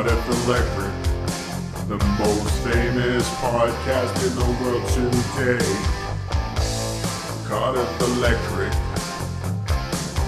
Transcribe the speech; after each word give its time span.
Cardiff 0.00 0.46
Electric, 0.46 0.94
the 1.86 1.98
most 2.18 2.50
famous 2.64 3.28
podcast 3.34 4.16
in 4.26 4.34
the 4.34 4.48
world 4.62 4.88
today. 4.88 5.60
Cardiff 7.46 8.00
Electric, 8.00 8.72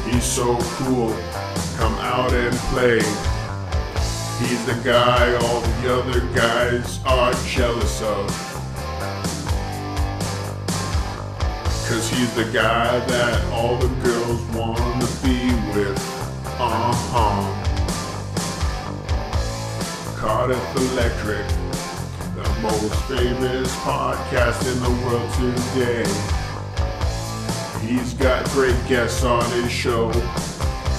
he's 0.04 0.24
so 0.24 0.58
cool. 0.76 1.16
Come 1.78 1.94
out 2.00 2.34
and 2.34 2.54
play. 2.68 2.98
He's 4.40 4.62
the 4.66 4.78
guy 4.84 5.34
all 5.36 5.62
the 5.62 5.94
other 5.94 6.20
guys 6.34 7.00
are 7.06 7.32
jealous 7.46 8.02
of. 8.02 8.28
Cause 11.88 12.10
he's 12.10 12.34
the 12.34 12.50
guy 12.52 12.98
that 13.06 13.42
all 13.50 13.78
the 13.78 13.88
girls 14.04 14.42
wanna 14.54 15.06
be 15.22 15.50
with. 15.72 15.98
Uh-huh. 16.60 17.71
Cardiff 20.22 20.76
Electric, 20.76 21.44
the 22.36 22.48
most 22.62 22.94
famous 23.06 23.74
podcast 23.78 24.72
in 24.72 24.78
the 24.80 24.90
world 25.04 25.28
today. 25.34 26.04
He's 27.84 28.14
got 28.14 28.48
great 28.50 28.76
guests 28.86 29.24
on 29.24 29.44
his 29.50 29.72
show, 29.72 30.06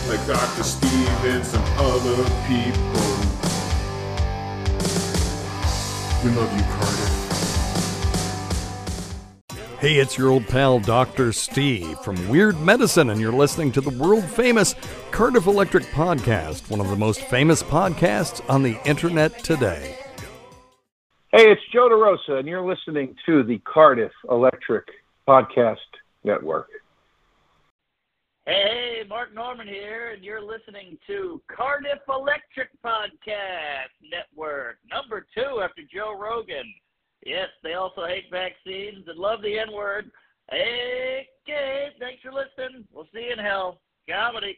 like 0.09 0.27
Dr. 0.27 0.63
Steve 0.63 1.23
and 1.23 1.45
some 1.45 1.63
other 1.77 2.17
people. 2.49 2.99
We 6.21 6.29
love 6.35 6.51
you, 6.57 6.63
Cardiff. 6.73 7.02
Hey, 9.83 9.97
it's 9.97 10.17
your 10.17 10.29
old 10.29 10.47
pal 10.47 10.79
Dr. 10.79 11.33
Steve 11.33 11.99
from 11.99 12.29
Weird 12.29 12.57
Medicine, 12.61 13.09
and 13.09 13.19
you're 13.19 13.33
listening 13.33 13.69
to 13.73 13.81
the 13.81 13.89
world 13.89 14.23
famous 14.23 14.75
Cardiff 15.11 15.45
Electric 15.45 15.83
Podcast, 15.87 16.69
one 16.69 16.79
of 16.79 16.87
the 16.87 16.95
most 16.95 17.19
famous 17.23 17.61
podcasts 17.61 18.41
on 18.49 18.63
the 18.63 18.79
internet 18.87 19.43
today. 19.43 19.97
Hey, 21.33 21.51
it's 21.51 21.61
Joe 21.73 21.89
DeRosa, 21.89 22.39
and 22.39 22.47
you're 22.47 22.65
listening 22.65 23.13
to 23.25 23.43
the 23.43 23.57
Cardiff 23.65 24.13
Electric 24.31 24.87
Podcast 25.27 25.75
Network. 26.23 26.69
Hey, 28.45 29.03
Mark 29.09 29.35
Normand 29.35 29.69
here, 29.69 30.11
and 30.11 30.23
you're 30.23 30.41
listening 30.41 30.97
to 31.07 31.41
Cardiff 31.53 31.99
Electric 32.07 32.69
Podcast 32.85 33.91
Network, 34.09 34.77
number 34.89 35.25
two 35.35 35.59
after 35.59 35.81
Joe 35.93 36.17
Rogan. 36.17 36.73
Yes, 37.25 37.47
they 37.63 37.73
also 37.73 38.05
hate 38.05 38.25
vaccines 38.31 39.07
and 39.07 39.17
love 39.17 39.41
the 39.41 39.57
N 39.59 39.71
word. 39.73 40.11
Hey, 40.51 41.25
Gabe, 41.47 41.93
thanks 41.99 42.21
for 42.21 42.31
listening. 42.33 42.85
We'll 42.91 43.07
see 43.13 43.25
you 43.27 43.33
in 43.33 43.39
hell. 43.39 43.79
Comedy. 44.09 44.57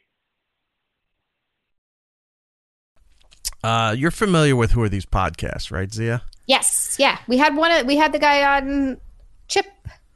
Uh, 3.64 3.96
you're 3.98 4.12
familiar 4.12 4.56
with 4.56 4.72
who 4.72 4.82
are 4.84 4.90
these 4.90 5.06
podcasts, 5.06 5.72
right, 5.72 5.92
Zia? 5.92 6.22
Yes, 6.48 6.96
yeah. 7.00 7.18
We 7.28 7.38
had 7.38 7.56
one. 7.56 7.86
We 7.88 7.98
had 7.98 8.12
the 8.12 8.20
guy 8.20 8.58
on 8.58 9.00
Chip, 9.48 9.66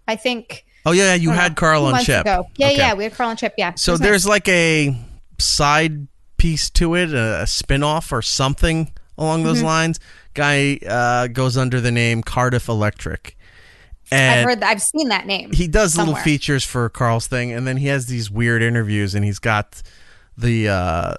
I 0.07 0.15
think. 0.15 0.65
Oh 0.85 0.91
yeah, 0.91 1.15
you 1.15 1.31
had 1.31 1.51
know, 1.51 1.55
Carl 1.55 1.85
on 1.85 2.03
Chip. 2.03 2.21
ago. 2.21 2.47
Yeah, 2.57 2.67
Okay. 2.67 2.77
yeah. 2.77 2.93
We 2.93 3.03
had 3.05 3.13
Carl 3.13 3.29
on 3.31 3.37
Chip. 3.37 3.53
Yeah. 3.57 3.73
So 3.75 3.97
there's 3.97 4.25
nice. 4.25 4.29
like 4.29 4.47
a 4.49 4.95
side 5.39 6.07
piece 6.37 6.69
to 6.71 6.95
it, 6.95 7.11
a, 7.13 7.41
a 7.41 7.47
spin-off 7.47 8.11
or 8.11 8.21
something 8.21 8.91
along 9.17 9.43
those 9.43 9.61
Mhm. 9.61 9.65
lines. 9.65 9.99
Guy 10.39 10.79
uh, 10.87 11.27
goes 11.27 11.57
under 11.57 11.81
the 11.81 11.91
name 11.91 12.23
Cardiff 12.23 12.69
Electric. 12.69 13.37
And 14.11 14.39
I've 14.39 14.45
heard. 14.45 14.59
That, 14.61 14.69
I've 14.69 14.81
seen 14.81 15.09
that 15.09 15.27
name. 15.27 15.51
he 15.51 15.67
does 15.67 15.97
little 15.97 16.15
features 16.15 16.63
for 16.63 16.89
Carl's 16.89 17.27
thing, 17.27 17.51
and 17.51 17.67
then 17.67 17.77
he 17.77 17.87
has 17.87 18.07
these 18.07 18.31
weird 18.31 18.63
interviews, 18.63 19.13
and 19.13 19.23
he's 19.25 19.37
got 19.37 19.83
the 20.37 20.69
uh, 20.69 21.15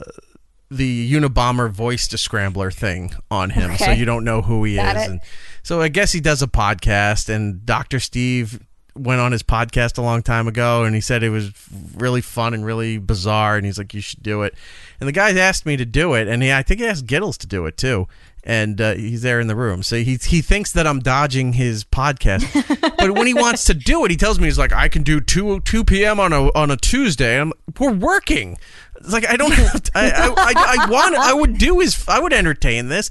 the 0.70 1.12
Unabomber 1.12 1.70
voice 1.70 2.08
to 2.08 2.18
scrambler 2.18 2.70
thing 2.70 3.12
on 3.30 3.50
him, 3.50 3.76
so 3.76 3.90
you 3.90 4.04
don't 4.04 4.24
know 4.24 4.42
who 4.42 4.64
he 4.64 4.76
Got 4.76 4.96
is. 4.96 5.06
And 5.06 5.20
so 5.62 5.80
I 5.80 5.88
guess 5.88 6.12
he 6.12 6.20
does 6.20 6.42
a 6.42 6.48
podcast, 6.48 7.28
and 7.28 7.64
Doctor 7.66 8.00
Steve 8.00 8.60
went 8.94 9.20
on 9.20 9.32
his 9.32 9.42
podcast 9.42 9.98
a 9.98 10.02
long 10.02 10.22
time 10.22 10.48
ago, 10.48 10.84
and 10.84 10.94
he 10.94 11.00
said 11.00 11.22
it 11.22 11.30
was 11.30 11.52
really 11.96 12.20
fun 12.20 12.54
and 12.54 12.64
really 12.64 12.98
bizarre, 12.98 13.56
and 13.56 13.64
he's 13.66 13.78
like, 13.78 13.94
"You 13.94 14.00
should 14.00 14.22
do 14.22 14.42
it." 14.42 14.54
And 14.98 15.08
the 15.08 15.12
guy 15.12 15.30
asked 15.38 15.66
me 15.66 15.76
to 15.76 15.84
do 15.84 16.14
it, 16.14 16.28
and 16.28 16.42
he, 16.42 16.52
I 16.52 16.62
think 16.62 16.80
he 16.80 16.86
asked 16.86 17.06
Gittles 17.06 17.38
to 17.38 17.46
do 17.46 17.66
it 17.66 17.76
too. 17.76 18.08
And 18.42 18.80
uh, 18.80 18.94
he's 18.94 19.20
there 19.20 19.38
in 19.38 19.48
the 19.48 19.56
room, 19.56 19.82
so 19.82 19.96
he 19.96 20.16
he 20.16 20.40
thinks 20.40 20.72
that 20.72 20.86
I'm 20.86 21.00
dodging 21.00 21.52
his 21.52 21.84
podcast. 21.84 22.46
but 22.98 23.10
when 23.10 23.26
he 23.26 23.34
wants 23.34 23.64
to 23.66 23.74
do 23.74 24.02
it, 24.06 24.10
he 24.10 24.16
tells 24.16 24.38
me 24.38 24.46
he's 24.46 24.58
like, 24.58 24.72
"I 24.72 24.88
can 24.88 25.02
do 25.02 25.20
two 25.20 25.60
two 25.60 25.84
p.m. 25.84 26.18
on 26.18 26.32
a 26.32 26.50
on 26.54 26.70
a 26.70 26.76
Tuesday." 26.78 27.38
I'm 27.38 27.52
we're 27.78 27.92
working. 27.92 28.56
It's 28.96 29.12
like 29.12 29.26
I 29.28 29.36
don't 29.36 29.52
have. 29.52 29.82
To, 29.82 29.92
I, 29.94 30.10
I 30.10 30.34
I 30.36 30.86
I 30.86 30.90
want. 30.90 31.16
I 31.16 31.34
would 31.34 31.58
do 31.58 31.80
his. 31.80 32.08
I 32.08 32.18
would 32.18 32.32
entertain 32.32 32.88
this. 32.88 33.10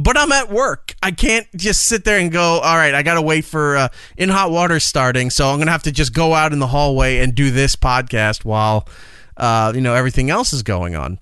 But 0.00 0.16
I'm 0.16 0.30
at 0.30 0.48
work. 0.48 0.94
I 1.02 1.10
can't 1.10 1.48
just 1.56 1.82
sit 1.82 2.04
there 2.04 2.20
and 2.20 2.30
go. 2.30 2.60
All 2.60 2.76
right, 2.76 2.94
I 2.94 3.02
gotta 3.02 3.20
wait 3.20 3.44
for 3.44 3.76
uh, 3.76 3.88
in 4.16 4.28
hot 4.28 4.52
water 4.52 4.78
starting, 4.78 5.28
so 5.28 5.48
I'm 5.48 5.58
gonna 5.58 5.72
have 5.72 5.82
to 5.82 5.92
just 5.92 6.14
go 6.14 6.34
out 6.34 6.52
in 6.52 6.60
the 6.60 6.68
hallway 6.68 7.18
and 7.18 7.34
do 7.34 7.50
this 7.50 7.74
podcast 7.74 8.44
while, 8.44 8.88
uh, 9.36 9.72
you 9.74 9.80
know, 9.80 9.94
everything 9.94 10.30
else 10.30 10.52
is 10.52 10.62
going 10.62 10.94
on. 10.94 11.18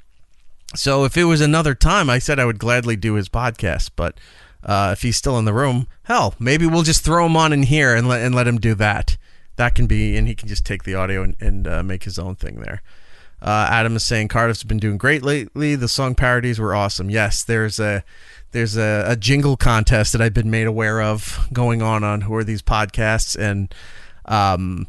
So 0.75 1.05
if 1.05 1.17
it 1.17 1.25
was 1.25 1.41
another 1.41 1.75
time, 1.75 2.11
I 2.11 2.19
said 2.19 2.39
I 2.39 2.45
would 2.45 2.59
gladly 2.59 2.97
do 2.97 3.15
his 3.15 3.31
podcast. 3.31 3.93
But 3.97 4.21
uh, 4.63 4.91
if 4.93 5.01
he's 5.01 5.17
still 5.17 5.39
in 5.39 5.47
the 5.47 5.55
room, 5.55 5.87
hell, 6.03 6.35
maybe 6.39 6.67
we'll 6.67 6.83
just 6.83 7.03
throw 7.03 7.25
him 7.25 7.37
on 7.37 7.55
in 7.55 7.63
here 7.63 7.95
and 7.95 8.07
let 8.07 8.21
and 8.21 8.35
let 8.35 8.47
him 8.47 8.59
do 8.59 8.75
that. 8.75 9.17
That 9.57 9.75
can 9.75 9.87
be, 9.87 10.19
and 10.19 10.29
he 10.29 10.35
can 10.35 10.49
just 10.49 10.67
take 10.67 10.83
the 10.83 10.95
audio 10.95 11.23
and, 11.23 11.35
and 11.41 11.67
uh, 11.67 11.83
make 11.83 12.05
his 12.05 12.19
own 12.19 12.37
thing 12.37 12.61
there. 12.61 12.83
Uh, 13.43 13.69
Adam 13.71 13.95
is 13.97 14.03
saying 14.05 14.29
Cardiff's 14.29 14.65
been 14.65 14.79
doing 14.79 14.97
great 14.99 15.23
lately. 15.23 15.77
The 15.77 15.89
song 15.89 16.15
parodies 16.15 16.59
were 16.59 16.75
awesome. 16.75 17.11
Yes, 17.11 17.45
there's 17.45 17.79
a 17.79 18.03
there's 18.53 18.77
a, 18.77 19.05
a 19.09 19.17
jingle 19.17 19.57
contest 19.57 20.13
that 20.13 20.23
I've 20.23 20.33
been 20.35 20.51
made 20.51 20.67
aware 20.67 21.03
of 21.03 21.47
going 21.53 21.83
on 21.83 22.03
on 22.03 22.23
who 22.23 22.35
are 22.35 22.45
these 22.45 22.63
podcasts, 22.63 23.39
and 23.39 23.75
um, 24.25 24.87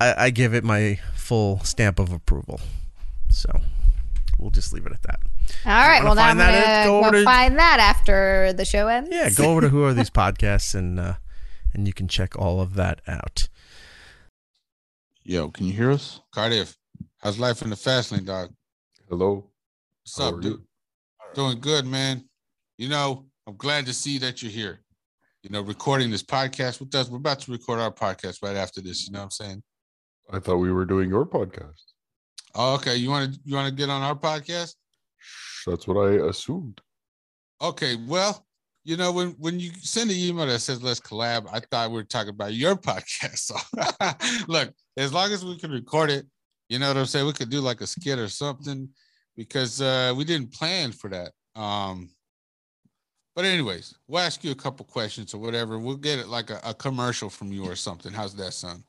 I, 0.00 0.26
I 0.26 0.30
give 0.30 0.52
it 0.54 0.62
my 0.64 1.00
full 1.14 1.60
stamp 1.60 1.98
of 1.98 2.12
approval. 2.12 2.60
So 3.30 3.50
we'll 4.38 4.50
just 4.50 4.72
leave 4.74 4.84
it 4.86 4.92
at 4.92 5.02
that. 5.04 5.20
All 5.64 5.72
right. 5.72 6.02
wanna 6.02 6.04
Well, 6.04 6.14
now 6.16 6.22
I'm 6.28 6.36
find 6.36 6.40
that 6.40 6.64
gonna? 6.64 6.84
Go 6.86 7.00
go, 7.00 7.06
over 7.08 7.18
to- 7.18 7.24
find 7.24 7.58
that 7.58 7.80
after 7.80 8.52
the 8.52 8.64
show 8.66 8.88
ends. 8.88 9.08
Yeah, 9.10 9.30
go 9.30 9.50
over 9.50 9.62
to 9.62 9.68
who 9.70 9.84
are 9.84 9.94
these 9.94 10.10
podcasts 10.10 10.74
and 10.74 11.00
uh, 11.00 11.14
and 11.72 11.86
you 11.86 11.94
can 11.94 12.08
check 12.08 12.38
all 12.38 12.60
of 12.60 12.74
that 12.74 13.00
out. 13.08 13.48
Yo, 15.22 15.48
can 15.48 15.64
you 15.66 15.72
hear 15.72 15.90
us? 15.90 16.20
Cardiff, 16.34 16.76
how's 17.24 17.38
life 17.38 17.62
in 17.62 17.70
the 17.70 17.76
fast 17.76 18.12
lane, 18.12 18.24
dog? 18.24 18.50
Hello. 19.08 19.50
What's 20.02 20.18
How 20.18 20.28
up, 20.28 20.42
dude? 20.42 20.52
you? 20.52 20.64
Doing 21.34 21.58
good, 21.58 21.86
man. 21.86 22.28
You 22.76 22.90
know, 22.90 23.24
I'm 23.46 23.56
glad 23.56 23.86
to 23.86 23.94
see 23.94 24.18
that 24.18 24.42
you're 24.42 24.52
here. 24.52 24.82
You 25.42 25.50
know, 25.50 25.62
recording 25.62 26.10
this 26.10 26.22
podcast 26.22 26.80
with 26.80 26.94
us. 26.94 27.08
We're 27.08 27.16
about 27.16 27.40
to 27.40 27.52
record 27.52 27.80
our 27.80 27.90
podcast 27.90 28.42
right 28.42 28.56
after 28.56 28.80
this. 28.80 29.06
You 29.06 29.12
know 29.12 29.20
what 29.20 29.24
I'm 29.24 29.30
saying? 29.30 29.62
I 30.30 30.38
thought 30.38 30.56
we 30.56 30.70
were 30.70 30.84
doing 30.84 31.08
your 31.08 31.24
podcast. 31.24 31.82
Oh, 32.54 32.74
okay. 32.74 32.96
You 32.96 33.10
want 33.10 33.34
to 33.34 33.40
you 33.44 33.56
want 33.56 33.68
to 33.68 33.74
get 33.74 33.90
on 33.90 34.02
our 34.02 34.14
podcast? 34.14 34.74
That's 35.66 35.86
what 35.88 36.06
I 36.06 36.26
assumed. 36.28 36.80
Okay. 37.60 37.96
Well, 38.06 38.46
you 38.84 38.96
know, 38.96 39.12
when 39.12 39.30
when 39.38 39.60
you 39.60 39.70
send 39.80 40.10
an 40.10 40.16
email 40.16 40.46
that 40.46 40.60
says 40.60 40.82
let's 40.82 41.00
collab, 41.00 41.46
I 41.52 41.60
thought 41.60 41.90
we 41.90 41.96
were 41.96 42.04
talking 42.04 42.30
about 42.30 42.54
your 42.54 42.76
podcast. 42.76 43.38
So 43.38 43.56
look, 44.48 44.72
as 44.96 45.12
long 45.12 45.32
as 45.32 45.44
we 45.44 45.58
can 45.58 45.70
record 45.70 46.10
it, 46.10 46.26
you 46.68 46.78
know 46.78 46.88
what 46.88 46.96
I'm 46.96 47.06
saying? 47.06 47.26
We 47.26 47.32
could 47.32 47.50
do 47.50 47.60
like 47.60 47.80
a 47.80 47.86
skit 47.86 48.18
or 48.18 48.28
something 48.28 48.88
because 49.36 49.80
uh 49.80 50.12
we 50.16 50.24
didn't 50.24 50.52
plan 50.52 50.92
for 50.92 51.10
that. 51.10 51.32
Um 51.60 52.10
but 53.34 53.44
anyways, 53.44 53.96
we'll 54.06 54.22
ask 54.22 54.44
you 54.44 54.52
a 54.52 54.56
couple 54.56 54.86
questions 54.86 55.34
or 55.34 55.38
whatever. 55.38 55.78
We'll 55.78 55.96
get 55.96 56.20
it 56.20 56.28
like 56.28 56.50
a, 56.50 56.60
a 56.64 56.72
commercial 56.72 57.28
from 57.28 57.52
you 57.52 57.64
or 57.64 57.74
something. 57.74 58.12
How's 58.12 58.34
that 58.36 58.52
sound? 58.52 58.84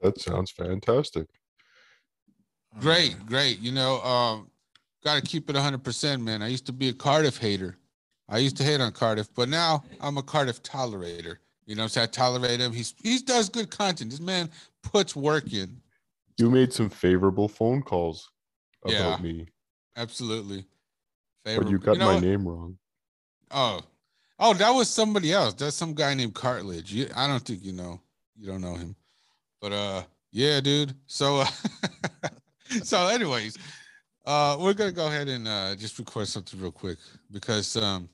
That 0.00 0.20
sounds 0.20 0.52
fantastic. 0.52 1.26
Great, 2.78 3.26
great. 3.26 3.58
You 3.58 3.72
know, 3.72 4.00
um, 4.02 4.50
got 5.02 5.16
to 5.16 5.22
keep 5.22 5.50
it 5.50 5.56
100%, 5.56 6.20
man. 6.22 6.40
I 6.40 6.48
used 6.48 6.66
to 6.66 6.72
be 6.72 6.88
a 6.88 6.92
Cardiff 6.92 7.36
hater. 7.36 7.76
I 8.28 8.38
used 8.38 8.56
to 8.58 8.62
hate 8.62 8.80
on 8.80 8.92
Cardiff, 8.92 9.28
but 9.34 9.48
now 9.48 9.82
I'm 10.00 10.18
a 10.18 10.22
Cardiff 10.22 10.62
tolerator. 10.62 11.36
You 11.66 11.74
know, 11.74 11.88
so 11.88 12.02
I 12.02 12.06
tolerate 12.06 12.60
him. 12.60 12.72
He's 12.72 12.94
he 13.02 13.18
does 13.18 13.48
good 13.48 13.70
content. 13.70 14.10
This 14.10 14.20
man 14.20 14.50
puts 14.82 15.14
work 15.14 15.52
in. 15.52 15.80
You 16.40 16.50
made 16.50 16.72
some 16.72 16.88
favorable 16.88 17.48
phone 17.48 17.82
calls 17.82 18.30
about 18.82 18.94
Yeah. 18.94 19.16
me, 19.22 19.46
Absolutely. 19.94 20.64
but 21.44 21.68
you 21.68 21.78
got 21.78 21.98
know 21.98 22.06
my 22.06 22.14
what? 22.14 22.22
name 22.22 22.48
wrong. 22.48 22.78
Oh, 23.50 23.82
oh, 24.38 24.54
that 24.54 24.70
was 24.70 24.88
somebody 24.88 25.34
else. 25.34 25.52
That's 25.52 25.76
some 25.76 25.92
guy 25.92 26.14
named 26.14 26.34
Cartilage. 26.34 26.94
You, 26.94 27.08
I 27.14 27.26
don't 27.26 27.44
think 27.44 27.62
you 27.62 27.72
know. 27.72 28.00
You 28.38 28.46
don't 28.46 28.62
know 28.62 28.74
him, 28.74 28.96
but 29.60 29.72
uh, 29.72 30.02
yeah, 30.32 30.60
dude. 30.62 30.94
So, 31.06 31.40
uh, 31.40 31.46
so, 32.84 33.08
anyways, 33.08 33.58
uh, 34.24 34.56
we're 34.58 34.72
gonna 34.72 34.92
go 34.92 35.08
ahead 35.08 35.28
and 35.28 35.46
uh, 35.46 35.76
just 35.76 35.98
record 35.98 36.26
something 36.26 36.58
real 36.58 36.72
quick 36.72 36.96
because 37.30 37.76
um, 37.76 38.08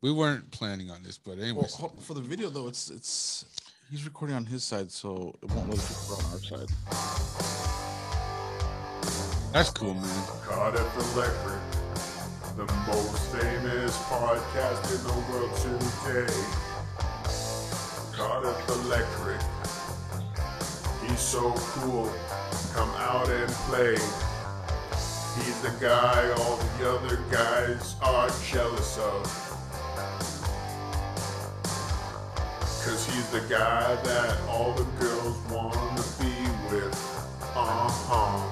we 0.00 0.10
weren't 0.10 0.50
planning 0.52 0.90
on 0.90 1.02
this, 1.02 1.18
but 1.18 1.36
Well, 1.36 1.44
anyways, 1.44 1.74
ho- 1.74 1.92
for 2.00 2.14
the 2.14 2.22
video 2.22 2.48
though, 2.48 2.68
it's 2.68 2.88
it's 2.88 3.44
he's 3.92 4.06
recording 4.06 4.34
on 4.34 4.46
his 4.46 4.64
side, 4.64 4.90
so 4.90 5.36
it 5.42 5.50
won't 5.52 5.68
let 5.68 5.78
us 5.78 6.10
record 6.10 6.24
on 6.24 6.32
our 6.32 6.40
side. 6.40 6.70
that's 9.52 9.68
cool, 9.68 9.92
man. 9.92 10.26
Cardiff 10.46 11.14
Electric, 11.14 11.60
The 12.56 12.64
most 12.88 13.18
famous 13.36 13.96
podcast 14.08 14.82
in 14.96 15.02
the 15.04 15.12
world 15.28 15.54
today. 15.60 16.32
Cardiff 18.16 18.68
Electric. 18.86 19.42
He's 21.06 21.20
so 21.20 21.52
cool. 21.52 22.10
Come 22.72 22.90
out 22.96 23.28
and 23.28 23.50
play. 23.68 23.96
He's 25.36 25.60
the 25.60 25.74
guy 25.80 26.30
all 26.38 26.56
the 26.78 26.90
other 26.90 27.18
guys 27.30 27.96
are 28.02 28.30
jealous 28.50 28.96
of. 28.98 29.51
Cause 32.84 33.06
he's 33.06 33.28
the 33.30 33.40
guy 33.48 33.94
that 33.94 34.40
all 34.48 34.72
the 34.72 34.82
girls 34.98 35.36
wanna 35.48 36.02
be 36.18 36.34
with. 36.68 36.92
Uh-huh. 37.54 38.48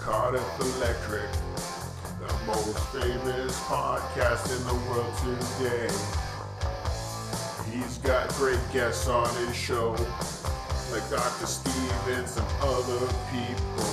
Cardiff 0.00 0.60
Electric, 0.60 1.30
the 2.18 2.32
most 2.44 2.76
famous 2.88 3.56
podcast 3.60 4.50
in 4.50 4.66
the 4.66 4.74
world 4.90 5.14
today. 5.22 5.88
He's 7.70 7.98
got 7.98 8.28
great 8.30 8.58
guests 8.72 9.06
on 9.06 9.32
his 9.36 9.54
show, 9.54 9.90
like 10.90 11.08
Dr. 11.08 11.46
Steve 11.46 12.08
and 12.08 12.26
some 12.26 12.48
other 12.62 13.06
people. 13.30 13.86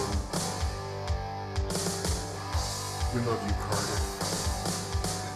We 3.13 3.21
love 3.21 3.47
you, 3.47 3.53
Cardiff. 3.69 4.16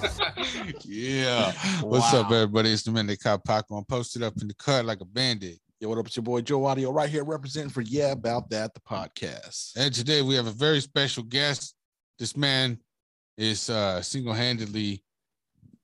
yeah. 0.83 1.51
What's 1.81 2.13
up, 2.13 2.31
everybody? 2.31 2.71
It's 2.71 2.83
the 2.83 2.91
man 2.91 3.07
they 3.07 3.17
call 3.17 3.37
Paco. 3.37 3.75
I'm 3.75 3.85
posted 3.85 4.23
up 4.23 4.33
in 4.41 4.47
the 4.47 4.53
cut 4.55 4.85
like 4.85 5.01
a 5.01 5.05
bandit. 5.05 5.59
Yo, 5.79 5.89
what 5.89 5.97
up? 5.97 6.07
It's 6.07 6.15
your 6.15 6.23
boy 6.23 6.41
Joe 6.41 6.65
Audio 6.65 6.91
right 6.91 7.09
here 7.09 7.23
representing 7.23 7.69
for 7.69 7.81
Yeah 7.81 8.11
About 8.11 8.49
That, 8.49 8.73
the 8.73 8.79
podcast. 8.79 9.75
And 9.75 9.93
today 9.93 10.21
we 10.21 10.35
have 10.35 10.47
a 10.47 10.51
very 10.51 10.79
special 10.81 11.23
guest. 11.23 11.75
This 12.19 12.35
man 12.35 12.79
is 13.37 13.69
uh 13.69 14.01
single-handedly 14.01 15.03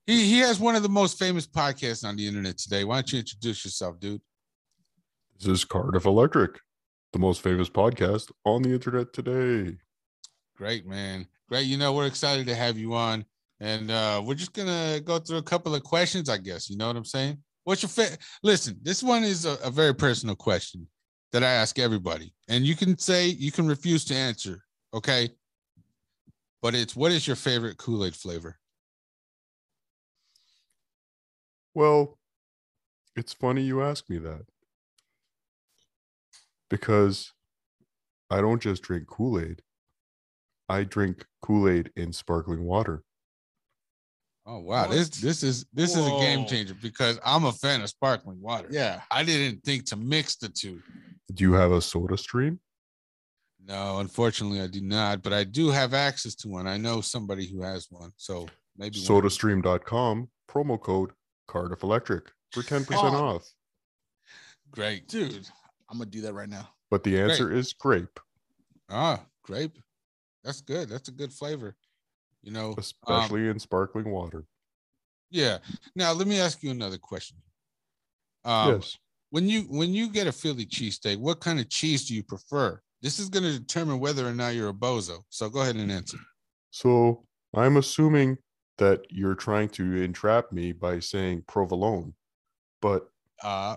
he 0.06 0.24
he 0.24 0.38
has 0.38 0.58
one 0.58 0.74
of 0.74 0.82
the 0.82 0.88
most 0.88 1.18
famous 1.18 1.46
podcasts 1.46 2.04
on 2.04 2.16
the 2.16 2.26
internet 2.26 2.58
today. 2.58 2.84
Why 2.84 2.96
don't 2.96 3.12
you 3.12 3.18
introduce 3.20 3.64
yourself, 3.64 4.00
dude? 4.00 4.20
This 5.38 5.48
is 5.48 5.64
Cardiff 5.64 6.06
Electric, 6.06 6.58
the 7.12 7.18
most 7.18 7.42
famous 7.42 7.68
podcast 7.68 8.30
on 8.44 8.62
the 8.62 8.72
internet 8.72 9.12
today. 9.12 9.76
Great, 10.56 10.86
man. 10.86 11.28
Great. 11.48 11.66
You 11.66 11.76
know, 11.76 11.92
we're 11.92 12.06
excited 12.06 12.46
to 12.46 12.54
have 12.54 12.78
you 12.78 12.94
on. 12.94 13.24
And 13.60 13.90
uh, 13.90 14.22
we're 14.24 14.34
just 14.34 14.52
gonna 14.52 15.00
go 15.00 15.18
through 15.18 15.38
a 15.38 15.42
couple 15.42 15.74
of 15.74 15.82
questions, 15.82 16.28
I 16.28 16.38
guess. 16.38 16.70
You 16.70 16.76
know 16.76 16.86
what 16.86 16.96
I'm 16.96 17.04
saying? 17.04 17.38
What's 17.64 17.82
your 17.82 17.88
fa- 17.88 18.16
listen? 18.42 18.78
This 18.82 19.02
one 19.02 19.24
is 19.24 19.44
a, 19.44 19.58
a 19.64 19.70
very 19.70 19.94
personal 19.94 20.36
question 20.36 20.86
that 21.32 21.42
I 21.42 21.50
ask 21.50 21.78
everybody, 21.78 22.32
and 22.48 22.64
you 22.64 22.74
can 22.74 22.96
say 22.98 23.26
you 23.26 23.52
can 23.52 23.66
refuse 23.66 24.04
to 24.06 24.14
answer, 24.14 24.62
okay? 24.94 25.30
But 26.62 26.74
it's 26.74 26.96
what 26.96 27.12
is 27.12 27.26
your 27.26 27.36
favorite 27.36 27.76
Kool 27.76 28.04
Aid 28.04 28.14
flavor? 28.14 28.58
Well, 31.74 32.18
it's 33.16 33.32
funny 33.32 33.62
you 33.62 33.82
ask 33.82 34.08
me 34.08 34.18
that 34.18 34.46
because 36.70 37.32
I 38.30 38.40
don't 38.40 38.62
just 38.62 38.82
drink 38.82 39.06
Kool 39.06 39.40
Aid, 39.40 39.62
I 40.68 40.84
drink 40.84 41.24
Kool 41.42 41.68
Aid 41.68 41.90
in 41.96 42.12
sparkling 42.12 42.64
water. 42.64 43.02
Oh 44.50 44.60
wow, 44.60 44.86
What? 44.86 44.90
this 44.92 45.08
this 45.10 45.42
is 45.42 45.66
this 45.74 45.94
is 45.94 46.06
a 46.06 46.10
game 46.20 46.46
changer 46.46 46.74
because 46.80 47.20
I'm 47.22 47.44
a 47.44 47.52
fan 47.52 47.82
of 47.82 47.90
sparkling 47.90 48.40
water. 48.40 48.68
Yeah. 48.70 49.02
I 49.10 49.22
didn't 49.22 49.62
think 49.62 49.84
to 49.90 49.96
mix 49.96 50.36
the 50.36 50.48
two. 50.48 50.80
Do 51.34 51.44
you 51.44 51.52
have 51.52 51.70
a 51.70 51.78
SodaStream? 51.80 52.58
No, 53.62 53.98
unfortunately, 53.98 54.62
I 54.62 54.66
do 54.66 54.80
not. 54.80 55.22
But 55.22 55.34
I 55.34 55.44
do 55.44 55.68
have 55.68 55.92
access 55.92 56.34
to 56.36 56.48
one. 56.48 56.66
I 56.66 56.78
know 56.78 57.02
somebody 57.02 57.46
who 57.46 57.60
has 57.60 57.88
one, 57.90 58.10
so 58.16 58.48
maybe 58.78 58.98
SodaStream.com, 58.98 60.30
promo 60.50 60.80
code 60.80 61.10
Cardiff 61.46 61.82
Electric 61.82 62.32
for 62.52 62.62
10% 62.62 62.86
Oh. 62.94 63.34
off. 63.36 63.52
Great, 64.70 65.08
Dude, 65.08 65.46
I'm 65.90 65.98
gonna 65.98 66.08
do 66.10 66.22
that 66.22 66.32
right 66.32 66.48
now. 66.48 66.70
But 66.90 67.04
the 67.04 67.20
answer 67.20 67.52
is 67.52 67.74
grape, 67.74 68.18
Ah, 68.88 69.26
grape. 69.42 69.78
That's 70.42 70.62
good. 70.62 70.88
That's 70.88 71.08
a 71.08 71.12
good 71.12 71.32
flavor. 71.34 71.76
You 72.42 72.52
know, 72.52 72.68
um, 72.70 72.74
especially 72.78 73.48
in 73.48 73.58
sparkling 73.58 74.10
water. 74.10 74.44
yeah. 75.30 75.58
Now 75.94 76.12
let 76.12 76.26
me 76.26 76.38
ask 76.40 76.62
you 76.62 76.70
another 76.70 76.98
question. 76.98 77.36
Um, 78.44 78.74
yes. 78.74 78.96
When 79.30 79.48
you 79.48 79.62
when 79.62 79.92
you 79.92 80.08
get 80.08 80.26
a 80.26 80.32
Philly 80.32 80.64
cheesesteak, 80.64 81.18
what 81.18 81.40
kind 81.40 81.60
of 81.60 81.68
cheese 81.68 82.06
do 82.08 82.14
you 82.14 82.22
prefer? 82.22 82.80
This 83.02 83.18
is 83.18 83.28
going 83.28 83.44
to 83.44 83.58
determine 83.58 84.00
whether 84.00 84.26
or 84.26 84.32
not 84.32 84.54
you're 84.54 84.70
a 84.70 84.74
bozo. 84.74 85.18
So 85.28 85.48
go 85.50 85.60
ahead 85.60 85.76
and 85.76 85.90
answer. 85.92 86.18
So 86.70 87.26
I'm 87.54 87.76
assuming 87.76 88.38
that 88.78 89.02
you're 89.10 89.34
trying 89.34 89.68
to 89.70 90.02
entrap 90.02 90.50
me 90.52 90.72
by 90.72 91.00
saying 91.00 91.42
provolone, 91.46 92.14
but 92.80 93.10
Uh, 93.42 93.76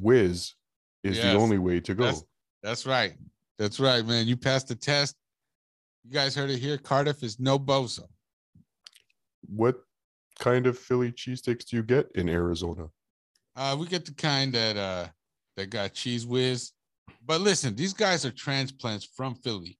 whiz 0.00 0.54
is 1.02 1.16
Yes, 1.16 1.24
the 1.24 1.38
only 1.38 1.58
way 1.58 1.80
to 1.80 1.94
go. 1.94 2.04
that's- 2.04 2.24
that's 2.62 2.86
right. 2.86 3.18
That's 3.58 3.78
right, 3.80 4.04
man. 4.06 4.26
You 4.26 4.36
passed 4.36 4.68
the 4.68 4.74
test. 4.74 5.16
You 6.04 6.12
guys 6.12 6.34
heard 6.34 6.50
it 6.50 6.58
here. 6.58 6.76
Cardiff 6.76 7.22
is 7.22 7.40
no 7.40 7.58
bozo. 7.58 8.06
What 9.46 9.76
kind 10.38 10.66
of 10.66 10.78
Philly 10.78 11.12
cheesesteaks 11.12 11.64
do 11.64 11.76
you 11.76 11.82
get 11.82 12.10
in 12.14 12.28
Arizona? 12.28 12.88
Uh, 13.56 13.76
we 13.78 13.86
get 13.86 14.04
the 14.04 14.12
kind 14.12 14.52
that 14.52 14.76
uh 14.76 15.06
that 15.56 15.70
got 15.70 15.94
Cheez 15.94 16.26
Whiz. 16.26 16.72
But 17.24 17.40
listen, 17.40 17.74
these 17.74 17.94
guys 17.94 18.26
are 18.26 18.30
transplants 18.30 19.04
from 19.16 19.34
Philly. 19.36 19.78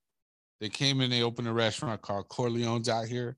They 0.61 0.69
came 0.69 1.01
in, 1.01 1.11
they 1.11 1.23
opened 1.23 1.49
a 1.49 1.53
restaurant 1.53 2.01
called 2.01 2.29
Corleone's 2.29 2.89
out 2.89 3.07
here, 3.07 3.37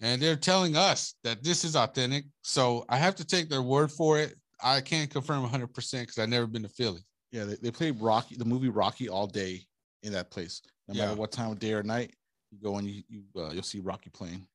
and 0.00 0.20
they're 0.20 0.36
telling 0.36 0.76
us 0.76 1.14
that 1.24 1.42
this 1.42 1.64
is 1.64 1.76
authentic. 1.76 2.24
So 2.42 2.84
I 2.88 2.96
have 2.96 3.14
to 3.16 3.24
take 3.24 3.48
their 3.48 3.62
word 3.62 3.90
for 3.90 4.18
it. 4.18 4.34
I 4.62 4.82
can't 4.82 5.08
confirm 5.08 5.48
100% 5.48 5.72
because 6.00 6.18
I've 6.18 6.28
never 6.28 6.46
been 6.46 6.64
to 6.64 6.68
Philly. 6.68 7.00
Yeah, 7.32 7.44
they, 7.44 7.54
they 7.62 7.70
play 7.70 7.92
Rocky, 7.92 8.34
the 8.36 8.44
movie 8.44 8.68
Rocky 8.68 9.08
all 9.08 9.26
day 9.26 9.62
in 10.02 10.12
that 10.12 10.30
place. 10.30 10.60
No 10.90 10.96
Yeah. 10.98 11.06
matter 11.06 11.20
what 11.20 11.30
time 11.30 11.52
of 11.52 11.58
day 11.60 11.72
or 11.72 11.84
night, 11.84 12.14
you 12.50 12.58
go 12.58 12.76
and 12.76 12.88
you, 12.88 13.02
you 13.08 13.22
uh, 13.36 13.50
you'll 13.52 13.62
see 13.62 13.78
Rocky 13.78 14.10
playing. 14.10 14.34
And 14.34 14.46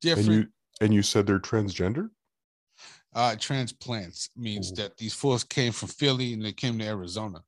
Different 0.00 0.30
you 0.30 0.46
and 0.80 0.94
you 0.94 1.02
said 1.02 1.26
they're 1.26 1.40
transgender? 1.40 2.10
uh, 3.14 3.36
transplants 3.38 4.30
means 4.36 4.70
Ooh. 4.72 4.76
that 4.76 4.96
these 4.96 5.12
fools 5.12 5.44
came 5.44 5.72
from 5.72 5.88
Philly 5.88 6.32
and 6.32 6.44
they 6.44 6.52
came 6.52 6.78
to 6.78 6.84
Arizona. 6.86 7.42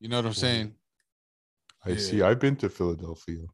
You 0.00 0.08
know 0.08 0.16
what 0.16 0.26
I'm 0.26 0.32
saying? 0.34 0.74
I 1.84 1.94
see. 1.96 2.22
I've 2.22 2.40
been 2.40 2.56
to 2.56 2.68
Philadelphia. 2.68 3.44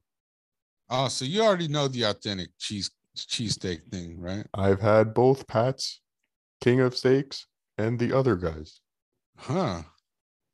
Oh, 0.89 1.09
so 1.09 1.25
you 1.25 1.43
already 1.43 1.69
know 1.69 1.89
the 1.89 2.05
authentic 2.05 2.51
cheese 2.59 2.91
cheesesteak 3.17 3.91
thing, 3.91 4.19
right? 4.19 4.47
I've 4.55 4.81
had 4.81 5.13
both 5.13 5.47
Pat's, 5.47 6.01
King 6.61 6.81
of 6.81 6.97
Steaks, 6.97 7.47
and 7.77 7.99
the 7.99 8.17
other 8.17 8.37
guys. 8.37 8.81
Huh. 9.37 9.83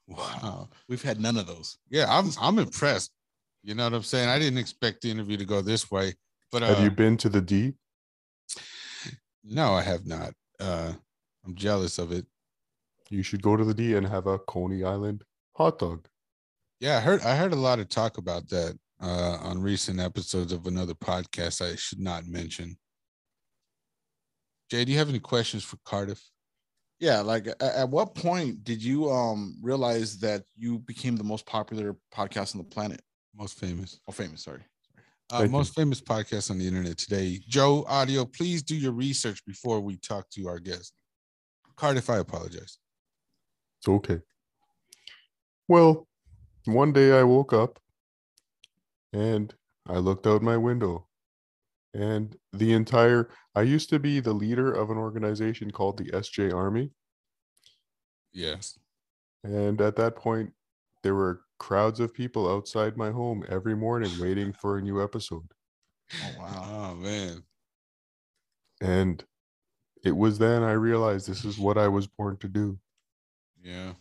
Wow. 0.09 0.69
We've 0.89 1.03
had 1.03 1.21
none 1.21 1.37
of 1.37 1.47
those. 1.47 1.79
Yeah, 1.91 2.07
I'm 2.09 2.31
I'm 2.41 2.59
impressed. 2.59 3.13
You 3.69 3.75
know 3.75 3.85
what 3.85 3.93
I'm 3.93 4.03
saying? 4.03 4.31
I 4.31 4.39
didn't 4.39 4.57
expect 4.57 5.03
the 5.03 5.11
interview 5.11 5.37
to 5.37 5.45
go 5.45 5.61
this 5.61 5.91
way, 5.91 6.15
but 6.51 6.63
uh, 6.63 6.69
Have 6.69 6.83
you 6.83 6.91
been 6.91 7.19
to 7.19 7.29
the 7.29 7.43
D? 7.43 7.75
no, 9.45 9.75
I 9.75 9.83
have 9.83 10.07
not. 10.07 10.33
Uh, 10.59 10.95
I'm 11.45 11.55
jealous 11.55 11.99
of 11.99 12.11
it. 12.11 12.25
You 13.11 13.23
should 13.23 13.43
go 13.43 13.59
to 13.59 13.67
the 13.67 13.75
D 13.75 13.95
and 13.95 14.07
have 14.07 14.27
a 14.27 14.39
Coney 14.39 14.85
Island 14.85 15.23
hot 15.55 15.79
dog. 15.79 16.09
Yeah, 16.81 16.97
I 16.97 17.01
heard 17.01 17.21
I 17.21 17.37
heard 17.37 17.53
a 17.53 17.57
lot 17.57 17.79
of 17.79 17.91
talk 17.91 18.17
about 18.17 18.49
that 18.49 18.79
uh, 19.03 19.37
on 19.43 19.61
recent 19.61 20.01
episodes 20.01 20.51
of 20.51 20.67
another 20.67 20.95
podcast. 20.95 21.61
I 21.61 21.77
should 21.77 22.01
not 22.01 22.25
mention. 22.27 22.75
Jay, 24.71 24.87
do 24.87 24.93
you 24.93 24.99
have 24.99 25.11
any 25.11 25.21
questions 25.21 25.63
for 25.63 25.77
Cardiff? 25.85 26.23
Yeah, 27.01 27.21
like 27.21 27.47
at, 27.47 27.61
at 27.61 27.89
what 27.91 28.15
point 28.15 28.65
did 28.65 28.83
you 28.83 29.11
um 29.11 29.59
realize 29.61 30.17
that 30.21 30.45
you 30.57 30.79
became 30.79 31.17
the 31.17 31.25
most 31.25 31.45
popular 31.45 31.95
podcast 32.15 32.55
on 32.55 32.63
the 32.63 32.65
planet? 32.65 33.03
Most 33.39 33.59
famous. 33.59 34.01
Oh, 34.09 34.13
famous. 34.13 34.43
Sorry. 34.43 34.61
Uh, 35.31 35.39
Thank 35.39 35.51
you. 35.53 35.57
most 35.59 35.75
famous 35.75 36.01
podcast 36.01 36.51
on 36.51 36.59
the 36.59 36.67
internet 36.67 36.99
today. 36.99 37.39
Joe 37.47 37.85
Audio, 37.87 38.25
please 38.25 38.63
do 38.63 38.75
your 38.75 38.93
research 38.93 39.45
before 39.47 39.81
we 39.81 39.97
talk 39.99 40.29
to 40.31 40.49
our 40.49 40.59
guest. 40.59 40.95
Cardiff, 41.77 42.11
I 42.11 42.17
apologize. 42.19 42.79
It's 43.79 43.89
okay. 43.89 44.21
Well, 45.69 46.09
one 46.65 46.93
day 46.93 47.17
I 47.17 47.23
woke 47.23 47.53
up 47.53 47.79
and 49.13 49.55
I 49.87 49.99
looked 49.99 50.27
out 50.27 50.43
my 50.43 50.57
window 50.57 51.07
and 51.95 52.35
the 52.53 52.73
entire 52.73 53.29
I 53.55 53.63
used 53.63 53.89
to 53.91 53.99
be 53.99 54.21
the 54.21 54.33
leader 54.33 54.73
of 54.73 54.91
an 54.91 54.99
organization 54.99 55.71
called 55.71 55.97
the 55.99 56.11
SJ 56.11 56.53
Army 56.53 56.91
Yes. 58.33 58.79
and 59.45 59.81
at 59.81 59.97
that 59.97 60.17
point 60.17 60.53
there 61.03 61.15
were 61.15 61.41
crowds 61.59 62.01
of 62.01 62.15
people 62.15 62.49
outside 62.51 62.97
my 62.97 63.11
home 63.11 63.45
every 63.49 63.75
morning 63.75 64.11
waiting 64.21 64.53
for 64.53 64.79
a 64.79 64.83
new 64.83 65.03
episode 65.03 65.47
Oh 66.23 66.31
wow. 66.39 66.91
Oh 66.91 66.95
man. 66.95 67.43
and 68.81 69.25
it 70.05 70.17
was 70.17 70.39
then 70.39 70.63
I 70.63 70.73
realized 70.73 71.29
this 71.29 71.45
is 71.45 71.59
what 71.59 71.77
I 71.77 71.89
was 71.89 72.07
born 72.07 72.37
to 72.39 72.49
do. 72.49 72.79
Yeah. 73.63 73.95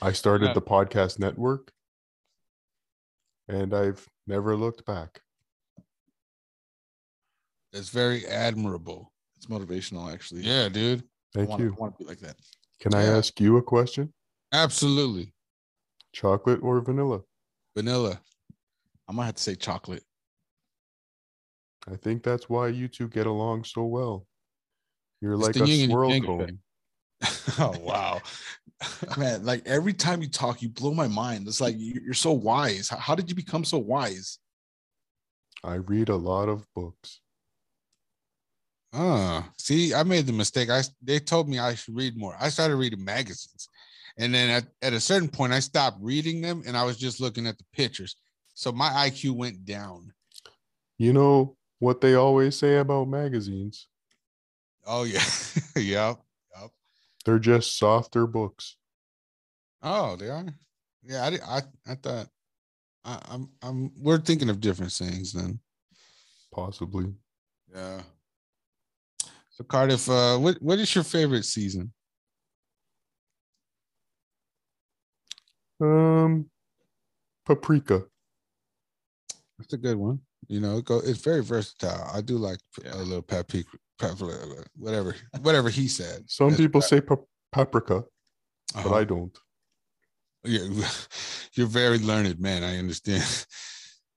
I 0.00 0.12
started 0.12 0.46
Yeah. 0.46 0.52
the 0.54 0.62
podcast 0.62 1.18
network 1.18 1.72
and 3.48 3.74
I've 3.74 4.08
never 4.26 4.56
looked 4.56 4.86
back. 4.86 5.20
That's 7.72 7.88
very 7.90 8.24
admirable. 8.26 9.12
It's 9.36 9.46
motivational, 9.46 10.10
actually. 10.12 10.42
Yeah, 10.42 10.68
dude. 10.68 11.00
I 11.00 11.38
Thank 11.40 11.48
want, 11.50 11.62
you. 11.62 11.68
I 11.76 11.80
want 11.80 11.98
to 11.98 12.04
be 12.04 12.08
like 12.08 12.20
that. 12.20 12.36
Can 12.80 12.94
I 12.94 13.02
ask 13.02 13.38
you 13.40 13.56
a 13.56 13.62
question? 13.62 14.12
Absolutely. 14.52 15.33
Chocolate 16.14 16.60
or 16.62 16.80
vanilla? 16.80 17.20
Vanilla. 17.76 18.20
I 19.08 19.12
might 19.12 19.26
have 19.26 19.34
to 19.34 19.42
say 19.42 19.56
chocolate. 19.56 20.04
I 21.90 21.96
think 21.96 22.22
that's 22.22 22.48
why 22.48 22.68
you 22.68 22.88
two 22.88 23.08
get 23.08 23.26
along 23.26 23.64
so 23.64 23.84
well. 23.84 24.26
You're 25.20 25.34
It's 25.34 25.42
like 25.42 25.56
a 25.56 25.86
swirl 25.88 26.20
cone. 26.22 26.58
oh 27.58 27.78
wow, 27.80 28.20
man! 29.18 29.44
Like 29.44 29.66
every 29.66 29.92
time 29.92 30.22
you 30.22 30.28
talk, 30.28 30.62
you 30.62 30.68
blow 30.68 30.92
my 30.94 31.08
mind. 31.08 31.46
It's 31.48 31.60
like 31.60 31.76
you- 31.78 32.00
you're 32.04 32.14
so 32.14 32.32
wise. 32.32 32.88
How, 32.88 32.96
how 32.98 33.14
did 33.14 33.28
you 33.28 33.34
become 33.34 33.64
so 33.64 33.78
wise? 33.78 34.38
I 35.62 35.74
read 35.74 36.08
a 36.10 36.16
lot 36.16 36.48
of 36.48 36.66
books. 36.74 37.20
Ah, 38.92 39.50
see, 39.58 39.94
I 39.94 40.02
made 40.04 40.26
the 40.26 40.32
mistake. 40.32 40.70
I 40.70 40.82
they 41.02 41.18
told 41.18 41.48
me 41.48 41.58
I 41.58 41.74
should 41.74 41.96
read 41.96 42.16
more. 42.16 42.36
I 42.38 42.48
started 42.50 42.76
reading 42.76 43.02
magazines, 43.04 43.68
and 44.16 44.32
then 44.32 44.50
at, 44.50 44.64
at 44.82 44.92
a 44.92 45.00
certain 45.00 45.28
point, 45.28 45.52
I 45.52 45.60
stopped 45.60 45.98
reading 46.00 46.40
them, 46.40 46.62
and 46.66 46.76
I 46.76 46.84
was 46.84 46.96
just 46.96 47.20
looking 47.20 47.46
at 47.46 47.58
the 47.58 47.64
pictures. 47.72 48.16
So 48.54 48.70
my 48.70 48.88
IQ 48.90 49.32
went 49.32 49.64
down. 49.64 50.12
You 50.98 51.12
know 51.12 51.56
what 51.80 52.00
they 52.00 52.14
always 52.14 52.56
say 52.56 52.76
about 52.76 53.08
magazines? 53.08 53.88
Oh 54.86 55.04
yeah, 55.04 55.24
yep, 55.76 56.18
yep. 56.60 56.70
They're 57.24 57.38
just 57.38 57.78
softer 57.78 58.26
books. 58.26 58.76
Oh, 59.82 60.16
they 60.16 60.28
are. 60.28 60.46
Yeah, 61.02 61.24
I 61.24 61.56
I 61.56 61.62
I 61.86 61.94
thought 61.96 62.28
I, 63.04 63.18
I'm 63.28 63.48
I'm 63.62 63.92
we're 63.98 64.18
thinking 64.18 64.50
of 64.50 64.60
different 64.60 64.92
things 64.92 65.32
then. 65.32 65.58
Possibly. 66.52 67.12
Yeah. 67.74 68.02
So 69.50 69.64
Cardiff, 69.64 70.08
uh, 70.08 70.38
what 70.38 70.60
what 70.62 70.78
is 70.78 70.94
your 70.94 71.04
favorite 71.04 71.44
season? 71.44 71.92
Um, 75.80 76.46
paprika. 77.46 78.02
That's 79.58 79.72
a 79.72 79.76
good 79.78 79.96
one. 79.96 80.20
You 80.48 80.60
know, 80.60 80.78
it 80.78 80.84
go, 80.84 80.98
it's 80.98 81.20
very 81.20 81.42
versatile. 81.42 82.08
I 82.12 82.20
do 82.20 82.36
like 82.36 82.58
a 82.84 82.98
little 82.98 83.22
paprika, 83.22 83.68
paprika, 83.98 84.64
whatever, 84.76 85.14
whatever 85.40 85.70
he 85.70 85.88
said. 85.88 86.24
Some 86.30 86.50
That's 86.50 86.60
people 86.60 86.82
say 86.82 87.00
pa- 87.00 87.16
paprika, 87.52 88.04
but 88.74 88.86
Uh-huh. 88.86 88.94
I 88.94 89.04
don't. 89.04 89.36
Yeah, 90.44 90.66
you're 91.54 91.66
very 91.66 91.98
learned, 91.98 92.38
man. 92.40 92.62
I 92.64 92.78
understand. 92.78 93.24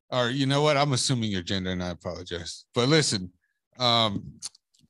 Or 0.10 0.30
you 0.30 0.46
know 0.46 0.62
what? 0.62 0.78
I'm 0.78 0.94
assuming 0.94 1.32
your 1.32 1.42
gender, 1.42 1.72
and 1.72 1.84
I 1.84 1.90
apologize. 1.90 2.64
But 2.74 2.88
listen, 2.88 3.30
um, 3.78 4.40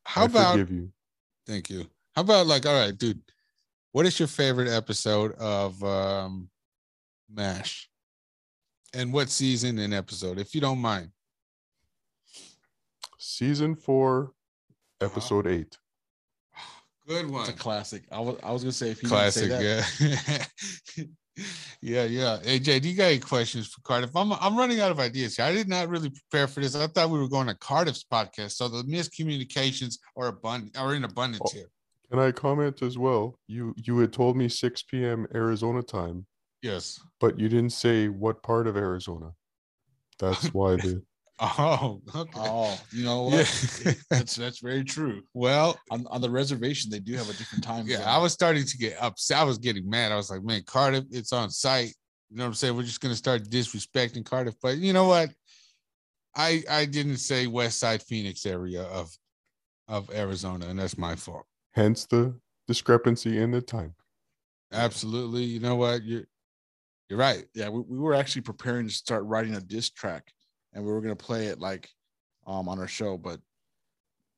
how 0.06 0.22
I 0.22 0.26
about? 0.26 0.52
forgive 0.52 0.70
you. 0.72 0.92
Thank 1.48 1.72
you. 1.72 1.88
How 2.16 2.22
about 2.22 2.46
like, 2.46 2.68
all 2.68 2.80
right, 2.80 2.96
dude. 2.96 3.20
What 3.94 4.06
is 4.06 4.20
your 4.20 4.28
favorite 4.28 4.68
episode 4.70 5.32
of 5.40 5.84
um, 5.84 6.50
M*A*S*H? 7.36 7.90
And 8.94 9.12
what 9.12 9.30
season 9.30 9.80
and 9.80 9.94
episode, 9.94 10.40
if 10.40 10.56
you 10.56 10.62
don't 10.62 10.80
mind? 10.80 11.10
Season 13.18 13.76
four, 13.76 14.34
Uh-huh. 15.02 15.06
episode 15.12 15.48
eight. 15.48 15.78
Good 17.08 17.30
one. 17.30 17.42
It's 17.42 17.50
one. 17.50 17.58
a 17.58 17.62
classic. 17.62 18.04
I 18.12 18.20
was 18.20 18.38
I 18.44 18.52
was 18.52 18.64
gonna 18.64 18.72
say 18.72 18.90
if 18.92 19.02
you 19.02 19.10
didn't 19.10 19.32
say 19.32 19.48
Classic, 19.48 19.88
that, 19.98 20.46
yeah. 20.98 21.06
yeah, 21.82 22.04
yeah. 22.04 22.40
Hey 22.44 22.60
Jay, 22.60 22.80
do 22.80 22.90
you 22.90 22.96
got 22.96 23.06
any 23.06 23.20
questions 23.20 23.68
for 23.68 23.80
Cardiff? 23.82 24.16
I'm 24.16 24.34
I'm 24.34 24.58
running 24.58 24.82
out 24.82 24.92
of 24.92 25.00
ideas 25.00 25.38
here. 25.38 25.46
I 25.46 25.54
did 25.54 25.68
not 25.70 25.88
really 25.90 26.10
prepare 26.10 26.48
for 26.48 26.60
this. 26.60 26.76
I 26.76 26.88
thought 26.88 27.10
we 27.10 27.20
were 27.20 27.30
going 27.30 27.48
to 27.48 27.56
Cardiff's 27.56 28.04
podcast. 28.04 28.52
So 28.54 28.68
the 28.68 28.84
miscommunications 28.84 30.00
are 30.18 30.28
abundant 30.28 30.78
are 30.78 30.96
in 30.96 31.04
abundance 31.06 31.42
Oh. 31.46 31.52
here. 31.54 31.70
Can 32.10 32.20
I 32.20 32.32
comment 32.32 32.82
as 32.82 32.98
well? 32.98 33.38
You 33.48 33.74
you 33.78 33.98
had 34.00 34.12
told 34.14 34.36
me 34.38 34.50
6 34.50 34.84
p.m. 34.84 35.28
Arizona 35.34 35.82
time, 35.84 36.26
Yes. 36.62 37.00
but 37.20 37.40
you 37.40 37.50
didn't 37.50 37.72
say 37.72 38.08
what 38.10 38.42
part 38.44 38.68
of 38.68 38.76
Arizona. 38.78 39.32
That's 40.20 40.48
why 40.54 40.76
the 40.78 41.04
Oh, 41.40 42.02
okay. 42.16 42.32
oh, 42.36 42.80
you 42.92 43.04
know 43.06 43.30
Yeah. 43.30 43.38
what? 43.38 43.98
that's 44.10 44.36
that's 44.36 44.60
very 44.60 44.84
true. 44.84 45.22
Well, 45.36 45.78
On 45.92 46.06
on 46.08 46.20
the 46.22 46.30
reservation, 46.32 46.90
they 46.90 47.00
do 47.00 47.14
have 47.14 47.30
a 47.30 47.34
different 47.34 47.64
time. 47.64 47.86
yeah, 47.88 47.98
zone. 47.98 48.08
I 48.08 48.18
was 48.18 48.34
starting 48.34 48.66
to 48.66 48.78
get 48.78 48.98
upset. 49.00 49.38
I 49.38 49.44
was 49.44 49.60
getting 49.60 49.88
mad. 49.88 50.12
I 50.12 50.16
was 50.16 50.32
like, 50.32 50.42
man, 50.44 50.64
Cardiff, 50.66 51.06
it's 51.12 51.34
on 51.34 51.52
site. 51.52 51.94
You 52.32 52.38
know 52.38 52.44
what 52.46 52.48
I'm 52.48 52.54
saying? 52.56 52.76
We're 52.76 52.82
just 52.84 53.02
gonna 53.02 53.16
start 53.16 53.44
disrespecting 53.44 54.26
Cardiff. 54.26 54.56
But 54.64 54.78
you 54.80 54.94
know 54.94 55.08
what? 55.08 55.30
I 56.36 56.64
I 56.70 56.86
didn't 56.86 57.18
say 57.18 57.46
West 57.46 57.78
Side 57.80 58.02
Phoenix 58.02 58.44
area 58.48 58.82
of 58.84 59.16
of 59.88 60.10
Arizona, 60.10 60.66
and 60.68 60.80
that's 60.80 60.98
my 60.98 61.16
fault. 61.16 61.46
hence 61.74 62.06
the 62.08 62.34
discrepancy 62.68 63.38
in 63.38 63.52
the 63.52 63.62
time. 63.62 63.94
Absolutely. 64.74 65.44
You 65.44 65.60
know 65.60 65.76
what? 65.76 66.04
You're 66.04 66.26
you're 67.10 67.20
right. 67.20 67.46
yeah, 67.54 67.70
we, 67.70 67.82
we 67.82 67.98
were 67.98 68.14
actually 68.14 68.42
preparing 68.42 68.88
to 68.88 68.94
start 68.94 69.24
writing 69.26 69.56
a 69.56 69.62
diss 69.62 69.90
track, 69.90 70.32
and 70.74 70.84
we 70.84 70.92
were 70.92 71.02
gonna 71.02 71.16
play 71.16 71.48
it 71.48 71.60
like 71.60 71.90
um 72.46 72.68
on 72.68 72.80
our 72.80 72.88
show. 72.88 73.18
But 73.18 73.40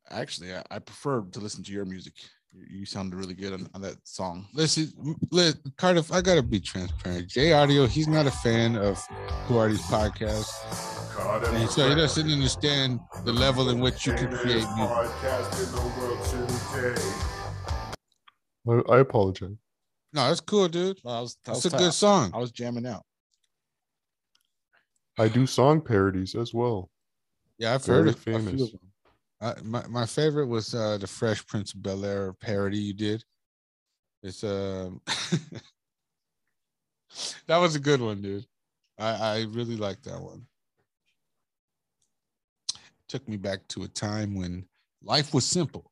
actually, 0.10 0.54
I, 0.54 0.64
I 0.72 0.80
prefer 0.80 1.22
to 1.22 1.40
listen 1.40 1.64
to 1.64 1.72
your 1.72 1.86
music. 1.86 2.14
You, 2.52 2.80
you 2.80 2.86
sounded 2.86 3.16
really 3.16 3.34
good 3.34 3.54
on, 3.54 3.70
on 3.74 3.82
that 3.82 3.96
song. 4.04 4.48
Listen, 4.54 4.92
let, 5.32 5.56
Cardiff, 5.78 6.12
I 6.12 6.22
gotta 6.22 6.44
be 6.44 6.60
transparent. 6.60 7.28
Jay 7.28 7.54
Audio, 7.54 7.86
he's 7.86 8.08
not 8.08 8.26
a 8.28 8.32
fan 8.32 8.76
of 8.76 9.04
Who 9.46 9.58
Are 9.58 9.70
These 9.70 9.82
Podcasts. 9.84 10.52
Cardiff 11.16 11.54
And 11.54 11.70
so 11.70 11.88
he 11.90 11.96
doesn't 11.96 12.32
understand 12.32 13.00
the 13.26 13.34
level 13.34 13.70
in 13.70 13.80
which 13.80 14.06
you 14.06 14.14
can 14.14 14.30
create 14.36 14.66
music. 14.76 14.96
podcast 14.96 15.66
in 15.66 15.72
the 15.76 15.82
world 16.00 16.20
today. 16.74 17.02
I, 18.68 18.96
I 18.96 19.00
apologize. 19.00 19.58
No, 20.14 20.28
that's 20.28 20.42
cool, 20.42 20.68
dude. 20.68 21.00
Well, 21.04 21.16
that 21.16 21.22
was, 21.22 21.36
that 21.36 21.42
That's 21.54 21.64
was 21.64 21.74
a 21.74 21.78
tight. 21.78 21.84
good 21.84 21.94
song. 21.94 22.32
I 22.34 22.38
was 22.38 22.52
jamming 22.52 22.86
out. 22.88 23.04
I 25.18 25.28
do 25.28 25.46
song 25.46 25.82
parodies 25.82 26.34
as 26.36 26.54
well. 26.54 26.90
Yeah, 27.58 27.74
I've 27.76 27.86
heard 27.86 28.06
Very 28.06 28.10
it. 28.10 28.16
a 28.16 28.20
few 28.20 28.36
of 28.36 28.46
famous. 28.46 28.72
them. 28.72 28.80
Uh, 29.42 29.54
my 29.64 29.86
my 29.88 30.06
favorite 30.06 30.48
was 30.48 30.74
uh, 30.74 30.98
the 30.98 31.08
Fresh 31.08 31.46
Prince 31.48 31.74
of 31.74 31.82
Bel 31.84 32.04
Air 32.06 32.34
parody 32.34 32.78
you 32.78 32.94
did. 32.94 33.24
It's 34.24 34.44
um, 34.44 35.02
that 37.48 37.58
was 37.58 37.76
a 37.76 37.80
good 37.80 38.02
one, 38.02 38.22
dude. 38.22 38.46
I 38.98 39.10
I 39.10 39.42
really 39.50 39.76
liked 39.78 40.04
that 40.06 40.22
one. 40.22 40.46
Took 43.08 43.28
me 43.28 43.38
back 43.38 43.68
to 43.70 43.84
a 43.84 43.88
time 43.88 44.36
when 44.36 44.66
life 45.04 45.34
was 45.34 45.46
simple. 45.46 45.92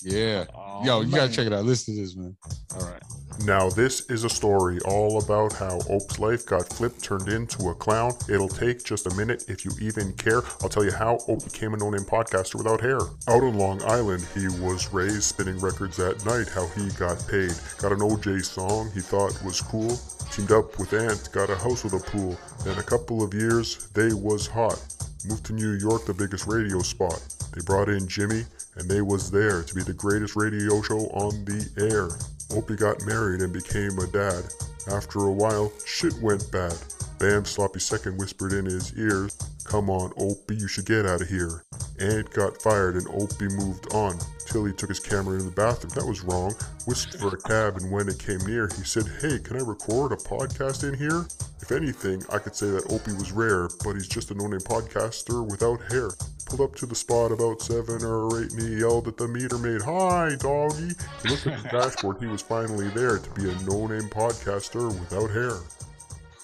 Yeah, 0.00 0.44
oh, 0.54 0.84
yo, 0.84 1.00
you 1.00 1.10
gotta 1.14 1.32
check 1.32 1.46
it 1.46 1.52
out. 1.52 1.64
Listen 1.64 1.96
to 1.96 2.00
this, 2.00 2.14
man. 2.14 2.36
All 2.76 2.88
right. 2.88 3.02
Now, 3.44 3.68
this 3.68 4.08
is 4.10 4.24
a 4.24 4.28
story 4.28 4.80
all 4.80 5.22
about 5.22 5.52
how 5.52 5.78
Oak's 5.88 6.18
life 6.18 6.46
got 6.46 6.68
flipped, 6.68 7.02
turned 7.02 7.28
into 7.28 7.68
a 7.68 7.74
clown. 7.74 8.12
It'll 8.28 8.48
take 8.48 8.84
just 8.84 9.06
a 9.06 9.14
minute 9.14 9.44
if 9.48 9.64
you 9.64 9.70
even 9.80 10.12
care. 10.14 10.42
I'll 10.62 10.68
tell 10.68 10.84
you 10.84 10.92
how 10.92 11.18
Oak 11.28 11.44
became 11.44 11.74
a 11.74 11.76
no 11.76 11.90
name 11.90 12.04
podcaster 12.04 12.56
without 12.56 12.80
hair. 12.80 12.98
Out 13.28 13.42
on 13.42 13.56
Long 13.56 13.82
Island, 13.84 14.26
he 14.34 14.46
was 14.60 14.92
raised 14.92 15.22
spinning 15.22 15.58
records 15.58 15.98
at 15.98 16.24
night, 16.24 16.48
how 16.48 16.66
he 16.68 16.88
got 16.90 17.24
paid. 17.28 17.52
Got 17.78 17.92
an 17.92 18.00
OJ 18.00 18.44
song 18.44 18.90
he 18.92 19.00
thought 19.00 19.40
was 19.44 19.60
cool. 19.60 19.98
Teamed 20.32 20.52
up 20.52 20.78
with 20.78 20.92
Ant, 20.92 21.30
got 21.32 21.50
a 21.50 21.56
house 21.56 21.84
with 21.84 21.94
a 21.94 22.10
pool. 22.10 22.36
Then 22.64 22.78
a 22.78 22.82
couple 22.82 23.22
of 23.22 23.34
years, 23.34 23.88
they 23.94 24.12
was 24.12 24.46
hot. 24.46 24.80
Moved 25.26 25.46
to 25.46 25.52
New 25.52 25.72
York, 25.72 26.06
the 26.06 26.14
biggest 26.14 26.46
radio 26.46 26.80
spot. 26.80 27.20
They 27.54 27.60
brought 27.64 27.88
in 27.88 28.06
Jimmy, 28.06 28.44
and 28.78 28.88
they 28.88 29.02
was 29.02 29.30
there 29.30 29.62
to 29.62 29.74
be 29.74 29.82
the 29.82 29.92
greatest 29.92 30.36
radio 30.36 30.80
show 30.82 31.06
on 31.12 31.44
the 31.44 31.68
air. 31.76 32.08
Opie 32.56 32.76
got 32.76 33.04
married 33.04 33.42
and 33.42 33.52
became 33.52 33.98
a 33.98 34.06
dad. 34.06 34.44
After 34.90 35.24
a 35.24 35.32
while, 35.32 35.72
shit 35.84 36.14
went 36.22 36.50
bad. 36.50 36.76
Bam 37.18 37.44
Sloppy 37.44 37.80
Second 37.80 38.16
whispered 38.16 38.52
in 38.52 38.64
his 38.64 38.96
ear, 38.96 39.28
Come 39.64 39.90
on, 39.90 40.12
Opie, 40.16 40.54
you 40.56 40.68
should 40.68 40.86
get 40.86 41.04
out 41.04 41.20
of 41.20 41.28
here. 41.28 41.64
Ant 41.98 42.30
got 42.30 42.62
fired 42.62 42.94
and 42.94 43.08
Opie 43.08 43.48
moved 43.48 43.92
on. 43.92 44.16
Tilly 44.46 44.72
took 44.72 44.88
his 44.88 45.00
camera 45.00 45.38
in 45.38 45.44
the 45.44 45.50
bathroom. 45.50 45.92
That 45.94 46.06
was 46.06 46.22
wrong. 46.22 46.54
Whisked 46.86 47.18
for 47.18 47.34
a 47.34 47.36
cab, 47.36 47.76
and 47.76 47.90
when 47.90 48.08
it 48.08 48.18
came 48.18 48.38
near, 48.46 48.68
he 48.68 48.84
said, 48.84 49.04
Hey, 49.20 49.38
can 49.40 49.56
I 49.56 49.64
record 49.64 50.12
a 50.12 50.16
podcast 50.16 50.88
in 50.88 50.94
here? 50.94 51.26
If 51.60 51.72
anything, 51.72 52.22
I 52.32 52.38
could 52.38 52.54
say 52.54 52.70
that 52.70 52.90
Opie 52.90 53.12
was 53.12 53.32
rare, 53.32 53.68
but 53.84 53.94
he's 53.94 54.08
just 54.08 54.30
a 54.30 54.34
no 54.34 54.46
name 54.46 54.60
podcaster 54.60 55.44
without 55.44 55.82
hair. 55.92 56.10
Pulled 56.46 56.62
up 56.62 56.76
to 56.76 56.86
the 56.86 56.94
spot 56.94 57.32
about 57.32 57.60
seven 57.60 58.02
or 58.04 58.40
eight, 58.40 58.52
and 58.52 58.62
he 58.62 58.78
yelled 58.78 59.08
at 59.08 59.16
the 59.18 59.28
meter 59.28 59.58
maid, 59.58 59.82
Hi, 59.82 60.36
doggy. 60.38 60.94
He 61.22 61.28
looked 61.28 61.46
at 61.46 61.62
the 61.62 61.68
dashboard. 61.72 62.18
He 62.20 62.26
was 62.26 62.40
finally 62.40 62.88
there 62.90 63.18
to 63.18 63.30
be 63.32 63.50
a 63.50 63.54
no 63.68 63.86
name 63.86 64.08
podcaster 64.08 64.86
without 64.86 65.30
hair. 65.30 65.58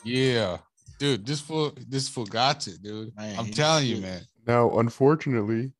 Yeah, 0.05 0.59
dude, 0.99 1.27
this 1.27 1.41
fool, 1.41 1.73
this 1.89 2.09
fool 2.09 2.27
got 2.27 2.67
it, 2.67 2.83
dude. 2.83 3.15
Man, 3.17 3.39
I'm 3.39 3.51
telling 3.51 3.87
you, 3.87 4.01
man. 4.01 4.23
Now, 4.47 4.79
unfortunately, 4.79 5.73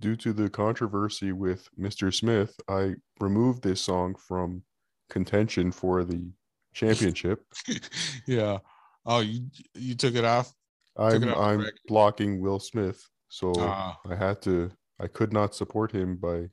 due 0.00 0.16
to 0.16 0.32
the 0.32 0.48
controversy 0.48 1.32
with 1.32 1.68
Mr. 1.78 2.14
Smith, 2.14 2.58
I 2.68 2.94
removed 3.20 3.62
this 3.62 3.80
song 3.80 4.14
from 4.14 4.62
contention 5.10 5.72
for 5.72 6.04
the 6.04 6.30
championship. 6.74 7.44
yeah. 8.26 8.58
Oh, 9.04 9.20
you 9.20 9.46
you 9.74 9.94
took 9.94 10.14
it 10.14 10.24
off? 10.24 10.52
I'm 10.96 11.28
off 11.28 11.36
I'm 11.38 11.66
blocking 11.88 12.40
Will 12.40 12.60
Smith, 12.60 13.02
so 13.28 13.52
Ah. 13.58 13.98
I 14.08 14.14
had 14.14 14.40
to. 14.42 14.70
I 15.00 15.08
could 15.08 15.32
not 15.32 15.54
support 15.54 15.90
him 15.90 16.16
by 16.16 16.48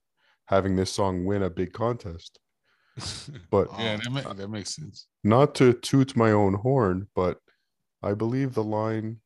having 0.46 0.76
this 0.76 0.92
song 0.92 1.26
win 1.26 1.44
a 1.44 1.50
big 1.50 1.74
contest. 1.74 2.40
But 3.52 3.68
yeah, 3.78 3.98
that, 3.98 4.12
ma- 4.12 4.34
that 4.34 4.48
makes 4.50 4.76
sense. 4.76 5.08
not 5.24 5.56
to 5.56 5.74
toot 5.74 6.16
my 6.16 6.32
own 6.32 6.54
horn, 6.54 7.08
but 7.16 7.40
I 8.04 8.14
believe 8.14 8.54
the 8.54 8.64
line 8.64 9.18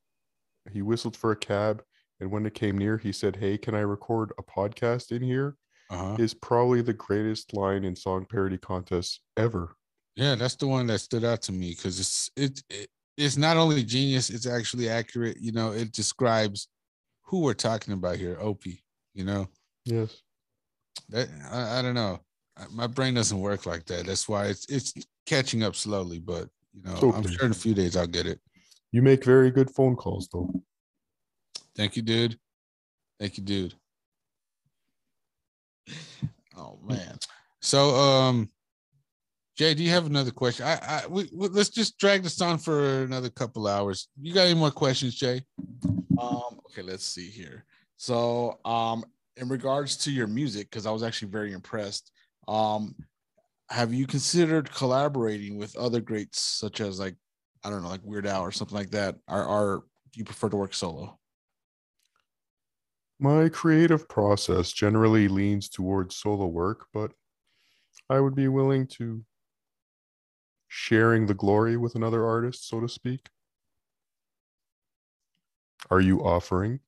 he 0.72 0.82
whistled 0.82 1.16
for 1.18 1.32
a 1.32 1.36
cab, 1.36 1.84
and 2.20 2.32
when 2.32 2.46
it 2.46 2.54
came 2.54 2.78
near, 2.78 2.98
he 2.98 3.12
said, 3.12 3.36
"Hey, 3.36 3.58
can 3.58 3.76
I 3.76 3.82
record 3.82 4.32
a 4.38 4.44
podcast 4.44 5.12
in 5.12 5.22
here?" 5.22 5.58
Uh-huh. 5.90 6.16
Is 6.18 6.34
probably 6.34 6.82
the 6.82 6.94
greatest 6.94 7.54
line 7.54 7.84
in 7.84 7.96
song 7.96 8.26
parody 8.30 8.58
contests 8.58 9.20
ever. 9.38 9.76
Yeah, 10.16 10.36
that's 10.36 10.56
the 10.56 10.68
one 10.68 10.88
that 10.88 11.00
stood 11.00 11.24
out 11.26 11.42
to 11.44 11.52
me 11.52 11.72
because 11.72 12.00
it's 12.00 12.32
it, 12.36 12.64
it 12.70 12.90
it's 13.18 13.38
not 13.38 13.58
only 13.58 13.84
genius, 13.84 14.30
it's 14.30 14.48
actually 14.48 14.90
accurate. 14.90 15.38
You 15.40 15.52
know, 15.52 15.72
it 15.72 15.92
describes 15.92 16.68
who 17.24 17.42
we're 17.42 17.54
talking 17.54 17.94
about 17.94 18.16
here, 18.16 18.38
Opie. 18.40 18.84
You 19.14 19.26
know, 19.26 19.50
Yes. 19.86 20.22
that 21.10 21.28
I, 21.52 21.80
I 21.80 21.82
don't 21.82 21.94
know. 21.96 22.22
I- 22.58 22.68
My 22.72 22.88
brain 22.88 23.14
doesn't 23.14 23.40
work 23.40 23.66
like 23.66 23.86
that. 23.86 24.06
That's 24.06 24.28
why 24.30 24.48
it's 24.48 24.66
it's 24.70 24.94
catching 25.26 25.64
up 25.64 25.76
slowly, 25.76 26.20
but 26.20 26.50
you 26.74 26.82
know, 26.84 27.14
I'm 27.14 27.28
sure 27.28 27.46
in 27.46 27.52
a 27.52 27.56
few 27.56 27.74
days 27.74 27.96
I'll 27.96 28.08
get 28.08 28.26
it. 28.28 28.40
You 28.92 29.02
make 29.02 29.24
very 29.26 29.50
good 29.52 29.72
phone 29.72 29.96
calls, 29.96 30.28
though. 30.32 30.50
Thank 31.76 31.96
you, 31.96 32.02
dude. 32.04 32.38
Thank 33.20 33.38
you, 33.38 33.44
dude. 33.44 33.74
Oh 36.56 36.80
man. 36.84 37.18
So, 37.62 37.96
um, 37.96 38.50
Jay, 39.58 39.74
do 39.74 39.84
you 39.84 39.90
have 39.90 40.06
another 40.06 40.32
question? 40.32 40.66
I, 40.66 40.74
I, 40.84 41.08
we, 41.08 41.30
we- 41.34 41.48
let's 41.48 41.70
just 41.70 41.98
drag 41.98 42.24
this 42.24 42.40
on 42.42 42.58
for 42.58 43.04
another 43.04 43.30
couple 43.30 43.68
hours. 43.68 44.08
You 44.22 44.34
got 44.34 44.46
any 44.48 44.60
more 44.60 44.72
questions, 44.72 45.16
Jay? 45.16 45.44
Um, 46.20 46.60
okay, 46.70 46.82
let's 46.84 47.06
see 47.06 47.30
here. 47.30 47.66
So, 47.98 48.60
um, 48.66 49.06
in 49.38 49.48
regards 49.50 49.98
to 49.98 50.12
your 50.12 50.28
music, 50.28 50.70
because 50.70 50.86
I 50.86 50.92
was 50.92 51.02
actually 51.04 51.32
very 51.32 51.54
impressed. 51.54 52.12
Um, 52.48 52.96
have 53.70 53.94
you 53.94 54.06
considered 54.06 54.72
collaborating 54.72 55.58
with 55.58 55.76
other 55.78 56.02
greats 56.02 56.42
such 56.42 56.82
as 56.82 57.00
like, 57.00 57.16
I 57.64 57.70
don't 57.70 57.82
know, 57.82 57.90
like 57.90 58.04
Weird 58.04 58.28
Al 58.28 58.42
or 58.42 58.52
something 58.52 58.78
like 58.78 58.92
that? 58.92 59.16
Or, 59.28 59.44
or 59.44 59.84
do 60.12 60.20
you 60.20 60.26
prefer 60.26 60.50
to 60.50 60.58
work 60.58 60.74
solo? 60.74 61.18
My 63.20 63.48
creative 63.48 64.10
process 64.10 64.72
generally 64.72 65.28
leans 65.28 65.70
towards 65.70 66.18
solo 66.18 66.46
work, 66.48 66.88
but 66.94 67.14
I 68.10 68.20
would 68.20 68.36
be 68.36 68.50
willing 68.50 68.86
to 68.98 69.24
sharing 70.68 71.26
the 71.26 71.34
glory 71.34 71.78
with 71.78 71.96
another 71.96 72.26
artist, 72.26 72.68
so 72.68 72.82
to 72.82 72.90
speak. 72.90 73.30
Are 75.90 76.02
you 76.02 76.20
offering? 76.20 76.80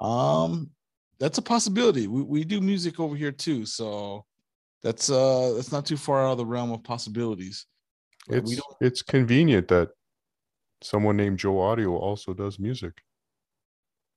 Um, 0.00 0.70
that's 1.18 1.38
a 1.38 1.42
possibility. 1.42 2.08
We, 2.08 2.22
we 2.22 2.44
do 2.44 2.60
music 2.60 3.00
over 3.00 3.16
here 3.16 3.32
too, 3.32 3.64
so 3.64 4.25
that's 4.86 5.10
uh 5.10 5.52
that's 5.56 5.72
not 5.72 5.84
too 5.84 5.96
far 5.96 6.24
out 6.24 6.32
of 6.32 6.38
the 6.38 6.46
realm 6.46 6.70
of 6.70 6.84
possibilities. 6.84 7.66
But 8.28 8.38
It's 8.38 8.60
it's 8.80 9.02
convenient 9.02 9.66
that 9.68 9.88
someone 10.80 11.16
named 11.16 11.38
Joe 11.40 11.58
Audio 11.60 11.96
also 11.96 12.32
does 12.34 12.58
music. 12.60 12.92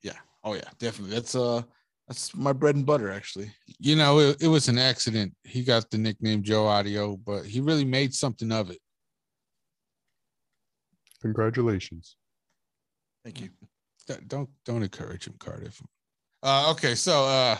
yeah, 0.03 0.19
oh 0.43 0.53
yeah, 0.53 0.69
definitely. 0.77 1.15
That's 1.15 1.33
uh 1.35 1.63
that's 2.07 2.35
my 2.35 2.53
bread 2.53 2.75
and 2.75 2.85
butter 2.85 3.09
actually. 3.11 3.51
You 3.79 3.95
know, 3.95 4.19
it, 4.19 4.37
it 4.41 4.47
was 4.47 4.67
an 4.67 4.77
accident. 4.77 5.33
He 5.43 5.63
got 5.63 5.89
the 5.89 5.97
nickname 5.97 6.43
Joe 6.43 6.67
Audio, 6.67 7.17
but 7.17 7.45
he 7.47 7.61
really 7.61 7.85
made 7.85 8.13
something 8.13 8.51
of 8.51 8.69
it. 8.69 8.79
Congratulations. 11.21 12.15
Thank 13.23 13.41
you. 13.41 13.49
Don't- 14.07 14.27
Don't 14.27 14.49
don't 14.65 14.83
encourage 14.83 15.25
him, 15.27 15.35
Cardiff. 15.39 15.81
Uh, 16.43 16.71
okay, 16.71 16.95
so 16.95 17.25
uh, 17.25 17.57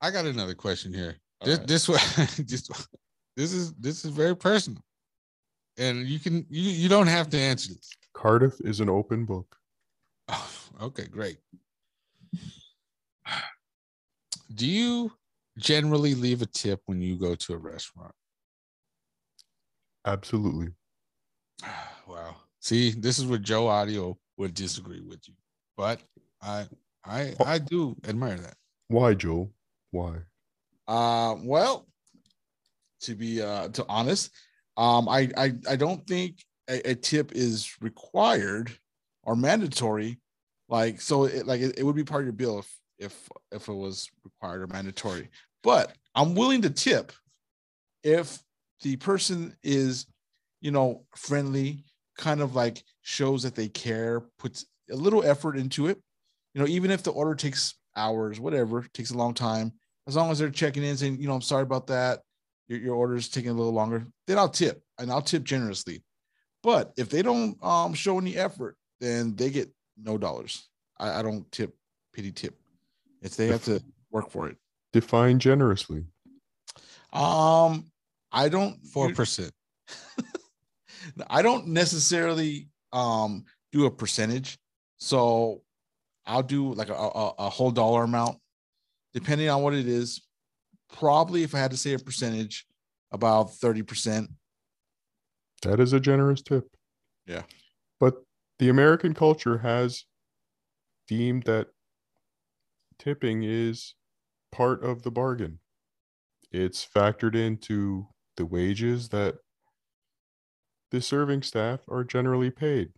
I 0.00 0.10
got 0.10 0.26
another 0.26 0.54
question 0.54 0.92
here. 0.92 1.16
This 1.44 1.58
right. 1.58 1.66
this 1.66 1.88
one, 1.88 1.98
just 2.46 2.70
this 3.36 3.52
is 3.52 3.72
this 3.74 4.04
is 4.04 4.10
very 4.10 4.36
personal, 4.36 4.82
and 5.78 6.06
you 6.06 6.18
can 6.18 6.46
you 6.50 6.70
you 6.70 6.88
don't 6.88 7.06
have 7.06 7.30
to 7.30 7.38
answer 7.38 7.72
this. 7.72 7.90
Cardiff 8.12 8.54
is 8.60 8.80
an 8.80 8.88
open 8.88 9.24
book. 9.24 9.56
Oh, 10.28 10.50
okay, 10.82 11.06
great. 11.06 11.38
Do 14.54 14.66
you 14.66 15.12
generally 15.58 16.14
leave 16.14 16.42
a 16.42 16.46
tip 16.46 16.80
when 16.86 17.00
you 17.00 17.16
go 17.16 17.34
to 17.34 17.54
a 17.54 17.58
restaurant? 17.58 18.14
Absolutely. 20.06 20.68
Wow. 22.08 22.34
See, 22.58 22.90
this 22.90 23.20
is 23.20 23.26
where 23.26 23.38
Joe 23.38 23.68
Audio 23.68 24.18
would 24.36 24.52
disagree 24.52 25.00
with 25.00 25.20
you, 25.28 25.34
but 25.76 26.00
I 26.42 26.66
I 27.04 27.34
I 27.46 27.58
do 27.58 27.94
admire 28.08 28.36
that. 28.36 28.56
Why, 28.88 29.14
Joe? 29.14 29.52
Why? 29.92 30.16
Uh, 30.90 31.36
well, 31.44 31.86
to 33.02 33.14
be 33.14 33.40
uh 33.40 33.68
to 33.68 33.86
honest, 33.88 34.32
um, 34.76 35.08
I 35.08 35.30
I 35.36 35.52
I 35.68 35.76
don't 35.76 36.04
think 36.04 36.44
a, 36.68 36.90
a 36.90 36.94
tip 36.96 37.30
is 37.32 37.76
required 37.80 38.72
or 39.22 39.36
mandatory. 39.36 40.18
Like 40.68 41.00
so, 41.00 41.24
it, 41.24 41.46
like 41.46 41.60
it, 41.60 41.78
it 41.78 41.84
would 41.84 41.94
be 41.94 42.02
part 42.02 42.22
of 42.22 42.26
your 42.26 42.32
bill 42.32 42.58
if 42.58 42.78
if 42.98 43.28
if 43.52 43.68
it 43.68 43.72
was 43.72 44.10
required 44.24 44.62
or 44.62 44.66
mandatory. 44.66 45.28
But 45.62 45.94
I'm 46.16 46.34
willing 46.34 46.62
to 46.62 46.70
tip 46.70 47.12
if 48.02 48.42
the 48.82 48.96
person 48.96 49.56
is, 49.62 50.06
you 50.60 50.72
know, 50.72 51.04
friendly, 51.14 51.84
kind 52.18 52.40
of 52.40 52.56
like 52.56 52.82
shows 53.02 53.44
that 53.44 53.54
they 53.54 53.68
care, 53.68 54.22
puts 54.40 54.66
a 54.90 54.96
little 54.96 55.22
effort 55.22 55.56
into 55.56 55.86
it. 55.86 56.00
You 56.54 56.60
know, 56.60 56.66
even 56.66 56.90
if 56.90 57.04
the 57.04 57.12
order 57.12 57.36
takes 57.36 57.74
hours, 57.96 58.40
whatever, 58.40 58.84
takes 58.92 59.12
a 59.12 59.16
long 59.16 59.34
time, 59.34 59.72
as 60.10 60.16
long 60.16 60.30
as 60.32 60.40
they're 60.40 60.50
checking 60.50 60.82
in 60.82 60.96
saying, 60.96 61.20
you 61.20 61.28
know, 61.28 61.34
I'm 61.34 61.40
sorry 61.40 61.62
about 61.62 61.86
that. 61.86 62.22
Your, 62.66 62.80
your 62.80 62.94
order 62.96 63.14
is 63.14 63.28
taking 63.28 63.50
a 63.50 63.54
little 63.54 63.72
longer, 63.72 64.04
then 64.26 64.38
I'll 64.38 64.48
tip 64.48 64.82
and 64.98 65.10
I'll 65.10 65.22
tip 65.22 65.44
generously. 65.44 66.02
But 66.64 66.92
if 66.96 67.08
they 67.08 67.22
don't 67.22 67.56
um, 67.64 67.94
show 67.94 68.18
any 68.18 68.36
effort, 68.36 68.76
then 69.00 69.36
they 69.36 69.50
get 69.50 69.70
no 69.96 70.18
dollars. 70.18 70.68
I, 70.98 71.20
I 71.20 71.22
don't 71.22 71.50
tip 71.52 71.76
pity 72.12 72.32
tip. 72.32 72.58
If 73.22 73.36
they 73.36 73.46
have 73.46 73.64
to 73.64 73.80
work 74.10 74.30
for 74.30 74.48
it. 74.48 74.56
Define 74.92 75.38
generously. 75.38 76.04
Um, 77.12 77.84
I 78.32 78.48
don't 78.48 78.84
Four 78.86 79.12
percent. 79.12 79.52
I 81.30 81.42
don't 81.42 81.68
necessarily 81.68 82.68
um 82.92 83.44
do 83.70 83.86
a 83.86 83.90
percentage. 83.90 84.58
So 84.98 85.62
I'll 86.26 86.42
do 86.42 86.74
like 86.74 86.88
a, 86.88 86.94
a, 86.94 87.34
a 87.38 87.48
whole 87.48 87.70
dollar 87.70 88.04
amount, 88.04 88.38
depending 89.14 89.48
on 89.48 89.62
what 89.62 89.74
it 89.74 89.86
is. 89.86 90.22
Probably 90.92 91.42
if 91.42 91.54
I 91.54 91.58
had 91.58 91.70
to 91.70 91.76
say 91.76 91.94
a 91.94 91.98
percentage, 91.98 92.66
about 93.12 93.50
30%. 93.50 94.28
That 95.62 95.80
is 95.80 95.92
a 95.92 96.00
generous 96.00 96.42
tip. 96.42 96.64
Yeah. 97.26 97.42
But 97.98 98.14
the 98.58 98.68
American 98.68 99.14
culture 99.14 99.58
has 99.58 100.04
deemed 101.06 101.44
that 101.44 101.68
tipping 102.98 103.42
is 103.42 103.94
part 104.52 104.84
of 104.84 105.02
the 105.02 105.10
bargain. 105.10 105.58
It's 106.52 106.86
factored 106.86 107.34
into 107.34 108.08
the 108.36 108.46
wages 108.46 109.08
that 109.10 109.36
the 110.90 111.00
serving 111.00 111.42
staff 111.42 111.80
are 111.88 112.04
generally 112.04 112.50
paid. 112.50 112.90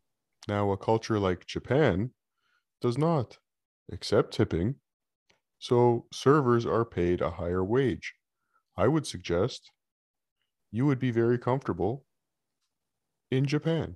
Now, 0.48 0.70
a 0.72 0.76
culture 0.76 1.18
like 1.18 1.46
Japan 1.46 2.10
does 2.80 2.96
not 2.96 3.38
accept 3.92 4.32
tipping, 4.32 4.76
so 5.62 6.06
servers 6.12 6.66
are 6.66 6.84
paid 6.84 7.20
a 7.20 7.30
higher 7.30 7.62
wage. 7.62 8.14
I 8.76 8.88
would 8.88 9.06
suggest 9.06 9.70
you 10.72 10.86
would 10.86 10.98
be 10.98 11.12
very 11.12 11.38
comfortable 11.38 12.04
in 13.30 13.46
Japan. 13.46 13.94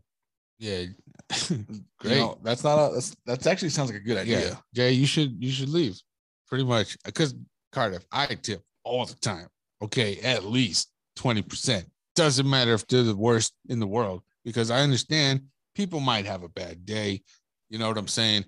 Yeah. 0.61 0.85
You 1.51 1.65
Great. 1.99 2.19
know, 2.19 2.39
that's 2.43 2.63
not 2.63 2.79
a 2.79 2.95
that's 2.95 3.17
that's 3.25 3.47
actually 3.49 3.71
sounds 3.71 3.91
like 3.91 4.01
a 4.01 4.05
good 4.05 4.19
idea. 4.19 4.41
Yeah, 4.41 4.55
Jay, 4.75 4.93
you 4.93 5.07
should 5.07 5.43
you 5.43 5.51
should 5.51 5.71
leave. 5.71 5.99
Pretty 6.47 6.63
much 6.63 6.97
because 7.05 7.35
Cardiff, 7.73 8.05
I 8.13 8.27
tip 8.27 8.63
all 8.85 9.05
the 9.05 9.15
time. 9.15 9.49
Okay, 9.83 10.21
at 10.21 10.45
least 10.45 10.93
20%. 11.19 11.85
Doesn't 12.15 12.49
matter 12.49 12.75
if 12.75 12.87
they're 12.87 13.03
the 13.03 13.17
worst 13.17 13.55
in 13.69 13.81
the 13.81 13.87
world, 13.87 14.23
because 14.45 14.71
I 14.71 14.81
understand 14.81 15.41
people 15.75 15.99
might 15.99 16.27
have 16.27 16.45
a 16.45 16.49
bad 16.49 16.87
day. 16.87 17.23
You 17.71 17.79
know 17.79 17.89
what 17.89 17.99
I'm 17.99 18.07
saying? 18.07 18.45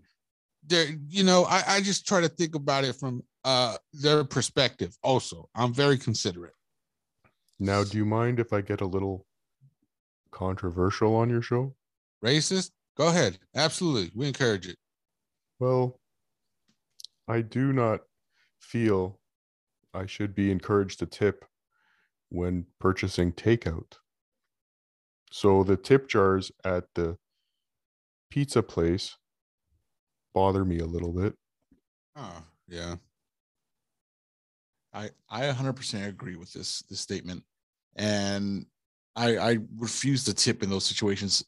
There, 0.68 0.86
you 1.08 1.24
know, 1.24 1.44
I, 1.44 1.62
I 1.66 1.80
just 1.80 2.06
try 2.06 2.20
to 2.20 2.28
think 2.28 2.54
about 2.54 2.84
it 2.84 2.94
from 2.94 3.22
uh 3.44 3.76
their 3.92 4.24
perspective. 4.24 4.96
Also, 5.02 5.48
I'm 5.54 5.72
very 5.72 5.98
considerate. 5.98 6.54
Now, 7.58 7.82
do 7.84 7.96
you 7.96 8.04
mind 8.04 8.38
if 8.38 8.52
I 8.52 8.60
get 8.60 8.80
a 8.80 8.86
little 8.86 9.26
controversial 10.30 11.16
on 11.16 11.30
your 11.30 11.42
show? 11.42 11.74
Racist? 12.24 12.70
Go 12.96 13.08
ahead. 13.08 13.38
Absolutely. 13.54 14.10
We 14.14 14.28
encourage 14.28 14.66
it. 14.68 14.76
Well, 15.58 16.00
I 17.26 17.42
do 17.42 17.72
not 17.72 18.00
feel 18.60 19.20
I 19.94 20.06
should 20.06 20.34
be 20.34 20.50
encouraged 20.50 20.98
to 21.00 21.06
tip 21.06 21.44
when 22.28 22.66
purchasing 22.78 23.32
takeout. 23.32 23.94
So 25.30 25.62
the 25.62 25.76
tip 25.76 26.08
jars 26.08 26.52
at 26.64 26.84
the 26.94 27.18
pizza 28.30 28.62
place 28.62 29.16
bother 30.34 30.64
me 30.64 30.78
a 30.78 30.86
little 30.86 31.12
bit. 31.12 31.34
Oh, 32.16 32.42
yeah. 32.68 32.96
I 34.92 35.10
I 35.28 35.42
100% 35.42 36.08
agree 36.08 36.36
with 36.36 36.52
this 36.52 36.82
this 36.88 37.00
statement, 37.00 37.44
and 37.96 38.66
I 39.14 39.36
I 39.36 39.58
refuse 39.76 40.24
to 40.24 40.34
tip 40.34 40.62
in 40.62 40.70
those 40.70 40.84
situations 40.84 41.44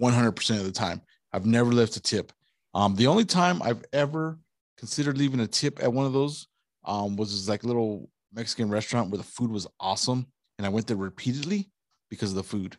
100% 0.00 0.58
of 0.58 0.64
the 0.64 0.72
time. 0.72 1.00
I've 1.32 1.46
never 1.46 1.72
left 1.72 1.96
a 1.96 2.00
tip. 2.00 2.32
Um, 2.74 2.94
the 2.96 3.06
only 3.06 3.24
time 3.24 3.62
I've 3.62 3.84
ever 3.92 4.38
considered 4.76 5.18
leaving 5.18 5.40
a 5.40 5.46
tip 5.46 5.82
at 5.82 5.92
one 5.92 6.06
of 6.06 6.12
those 6.12 6.48
um 6.84 7.16
was 7.16 7.32
this 7.32 7.48
like 7.48 7.64
little 7.64 8.10
Mexican 8.32 8.68
restaurant 8.68 9.10
where 9.10 9.18
the 9.18 9.24
food 9.24 9.50
was 9.50 9.66
awesome, 9.80 10.26
and 10.58 10.66
I 10.66 10.70
went 10.70 10.86
there 10.86 10.96
repeatedly 10.96 11.70
because 12.10 12.30
of 12.30 12.36
the 12.36 12.42
food, 12.42 12.76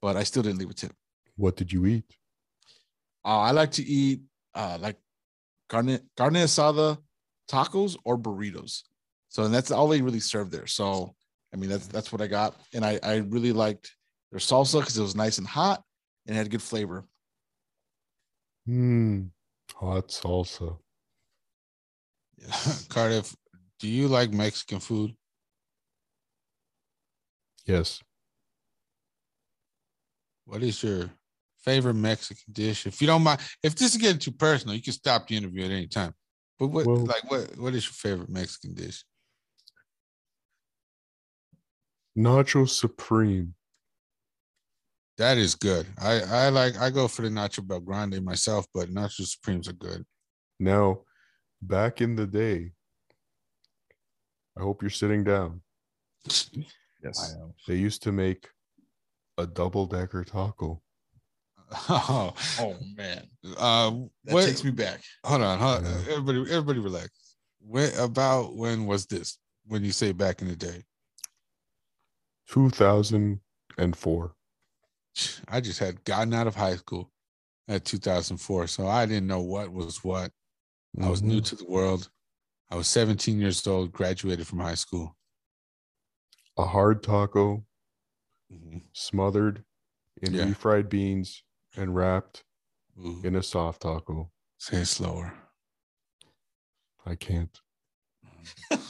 but 0.00 0.16
I 0.16 0.22
still 0.22 0.42
didn't 0.42 0.58
leave 0.58 0.70
a 0.70 0.74
tip. 0.74 0.92
What 1.36 1.56
did 1.56 1.72
you 1.72 1.86
eat? 1.86 2.04
Uh, 3.24 3.40
I 3.40 3.50
like 3.50 3.72
to 3.72 3.82
eat 3.82 4.20
uh, 4.54 4.78
like 4.80 4.96
carne 5.68 6.00
carne 6.16 6.34
asada, 6.34 6.98
tacos, 7.50 7.96
or 8.04 8.18
burritos. 8.18 8.82
So 9.28 9.44
and 9.44 9.54
that's 9.54 9.70
all 9.70 9.88
they 9.88 10.02
really 10.02 10.20
serve 10.20 10.50
there. 10.50 10.66
So 10.66 11.14
I 11.52 11.56
mean 11.56 11.70
that's 11.70 11.86
that's 11.86 12.12
what 12.12 12.20
I 12.20 12.26
got, 12.26 12.56
and 12.74 12.84
I 12.84 12.98
I 13.02 13.16
really 13.16 13.52
liked 13.52 13.94
their 14.30 14.40
salsa 14.40 14.80
because 14.80 14.96
it 14.98 15.02
was 15.02 15.16
nice 15.16 15.38
and 15.38 15.46
hot 15.46 15.82
and 16.26 16.36
had 16.36 16.50
good 16.50 16.62
flavor. 16.62 17.04
Hmm. 18.66 19.24
Hot 19.76 20.08
salsa. 20.08 20.78
Cardiff, 22.88 23.34
do 23.78 23.88
you 23.88 24.08
like 24.08 24.32
Mexican 24.32 24.80
food? 24.80 25.14
Yes. 27.66 28.02
What 30.44 30.62
is 30.62 30.82
your 30.82 31.10
favorite 31.64 31.94
Mexican 31.94 32.52
dish? 32.52 32.86
If 32.86 33.00
you 33.00 33.06
don't 33.06 33.22
mind, 33.22 33.40
if 33.62 33.74
this 33.74 33.94
is 33.94 34.00
getting 34.00 34.18
too 34.18 34.32
personal, 34.32 34.74
you 34.74 34.82
can 34.82 34.92
stop 34.92 35.26
the 35.28 35.36
interview 35.36 35.64
at 35.64 35.70
any 35.70 35.86
time. 35.86 36.12
But 36.58 36.68
what, 36.68 36.86
Well- 36.86 37.06
like, 37.06 37.30
what, 37.30 37.58
what 37.58 37.74
is 37.74 37.86
your 37.86 37.92
favorite 37.92 38.28
Mexican 38.30 38.74
dish? 38.74 39.04
Nacho 42.16 42.68
Supreme. 42.68 43.54
That 45.18 45.36
is 45.38 45.54
good. 45.54 45.86
I, 46.00 46.20
I 46.20 46.48
like, 46.48 46.78
I 46.78 46.90
go 46.90 47.06
for 47.06 47.22
the 47.22 47.28
Nacho 47.28 47.66
Bel 47.66 47.80
Grande 47.80 48.24
myself, 48.24 48.66
but 48.72 48.88
Nacho 48.88 49.26
Supremes 49.26 49.68
are 49.68 49.74
good. 49.74 50.04
Now, 50.58 51.00
back 51.60 52.00
in 52.00 52.16
the 52.16 52.26
day, 52.26 52.72
I 54.58 54.62
hope 54.62 54.82
you're 54.82 54.90
sitting 54.90 55.24
down. 55.24 55.60
Yes. 57.02 57.36
They 57.66 57.76
used 57.76 58.02
to 58.04 58.12
make 58.12 58.48
a 59.38 59.46
double 59.46 59.86
decker 59.86 60.24
taco. 60.24 60.82
Oh, 61.88 62.34
Oh 62.58 62.76
man, 62.96 63.26
uh, 63.56 63.90
that 64.24 64.34
what, 64.34 64.44
takes 64.46 64.64
me 64.64 64.70
back. 64.70 65.00
hold 65.24 65.42
on, 65.42 65.58
hold 65.58 65.84
on. 65.86 65.94
Everybody, 66.08 66.40
everybody 66.50 66.78
relax. 66.80 67.10
When, 67.60 67.92
about 67.98 68.56
when 68.56 68.86
was 68.86 69.06
this? 69.06 69.38
When 69.66 69.84
you 69.84 69.92
say 69.92 70.12
back 70.12 70.42
in 70.42 70.48
the 70.48 70.56
day? 70.56 70.82
2004. 72.48 74.34
I 75.48 75.60
just 75.60 75.78
had 75.78 76.04
gotten 76.04 76.34
out 76.34 76.46
of 76.46 76.54
high 76.56 76.76
school 76.76 77.10
at 77.68 77.84
2004, 77.84 78.66
so 78.66 78.86
I 78.88 79.06
didn't 79.06 79.26
know 79.26 79.40
what 79.40 79.72
was 79.72 80.02
what. 80.02 80.30
I 81.00 81.08
was 81.08 81.22
new 81.22 81.40
Mhm. 81.40 81.44
to 81.46 81.56
the 81.56 81.66
world. 81.66 82.10
I 82.70 82.76
was 82.76 82.88
17 82.88 83.38
years 83.40 83.64
old, 83.66 83.92
graduated 83.92 84.46
from 84.46 84.58
high 84.60 84.74
school. 84.74 85.16
A 86.56 86.64
hard 86.64 87.02
taco 87.02 87.64
Mhm. 88.52 88.82
smothered 88.92 89.64
in 90.22 90.34
Yeah. 90.34 90.44
refried 90.46 90.88
beans 90.88 91.44
and 91.76 91.94
wrapped 91.94 92.44
Ooh, 92.98 93.20
in 93.24 93.36
a 93.36 93.42
soft 93.42 93.82
taco. 93.82 94.30
say 94.58 94.78
it 94.78 94.86
slower. 94.86 95.32
I 97.06 97.14
can't. 97.14 97.58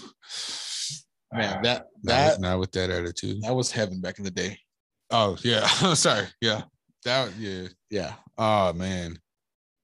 Man, 1.33 1.62
that 1.62 1.62
Not, 1.62 1.87
that 2.03 2.40
not 2.40 2.59
with 2.59 2.73
that 2.73 2.90
attitude. 2.90 3.40
that 3.43 3.55
was 3.55 3.71
heaven 3.71 4.01
back 4.01 4.19
in 4.19 4.25
the 4.25 4.31
day. 4.33 4.59
Oh 5.12 5.37
yeah, 5.45 5.64
sorry. 5.95 6.27
Yeah, 6.40 6.62
that 7.05 7.37
yeah. 7.38 7.69
Yeah. 7.88 8.14
Oh 8.37 8.73
man, 8.73 9.16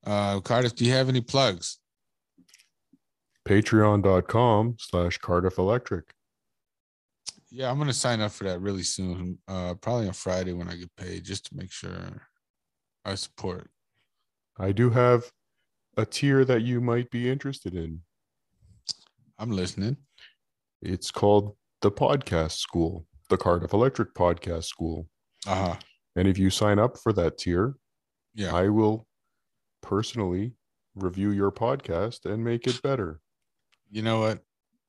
uh, 0.05 0.41
Cardiff, 0.41 0.75
do 0.75 0.85
you 0.85 0.93
have 0.93 1.09
any 1.09 1.21
plugs? 1.21 1.79
Patreon.com 3.47 4.77
slash 4.81 5.19
Cardiff 5.19 5.59
Electric. 5.59 6.13
Yeah, 7.51 7.71
I'm 7.71 7.79
gonna 7.79 7.93
sign 7.93 8.21
up 8.21 8.33
for 8.33 8.45
that 8.45 8.61
really 8.61 8.83
soon. 8.83 9.39
Uh, 9.47 9.75
probably 9.75 10.09
on 10.09 10.15
Friday 10.15 10.53
when 10.53 10.69
I 10.69 10.75
get 10.75 10.91
paid, 10.97 11.25
just 11.25 11.47
to 11.47 11.57
make 11.57 11.71
sure 11.71 12.23
I 13.07 13.15
support. 13.15 13.71
I 14.59 14.73
do 14.73 14.91
have 14.91 15.31
a 15.97 16.05
tier 16.05 16.45
that 16.45 16.63
you 16.63 16.81
might 16.81 17.09
be 17.11 17.31
interested 17.31 17.75
in. 17.75 18.01
I'm 19.39 19.51
listening. 19.53 19.97
It's 20.83 21.11
called 21.13 21.57
the 21.83 21.91
Podcast 21.91 22.59
School, 22.59 23.07
the 23.31 23.37
Cardiff 23.37 23.73
Electric 23.73 24.13
Podcast 24.15 24.65
School. 24.65 25.07
Uh 25.47 25.55
huh. 25.69 25.77
And 26.17 26.27
if 26.27 26.37
you 26.37 26.51
sign 26.51 26.79
up 26.81 26.99
for 26.99 27.13
that 27.13 27.39
tier, 27.39 27.77
Yeah. 28.35 28.55
I 28.55 28.69
will 28.71 29.07
personally 29.83 30.55
review 30.97 31.31
your 31.31 31.53
podcast 31.53 32.25
and 32.25 32.43
make 32.43 32.67
it 32.67 32.83
better. 32.83 33.21
You 33.89 34.03
know 34.03 34.19
what? 34.21 34.41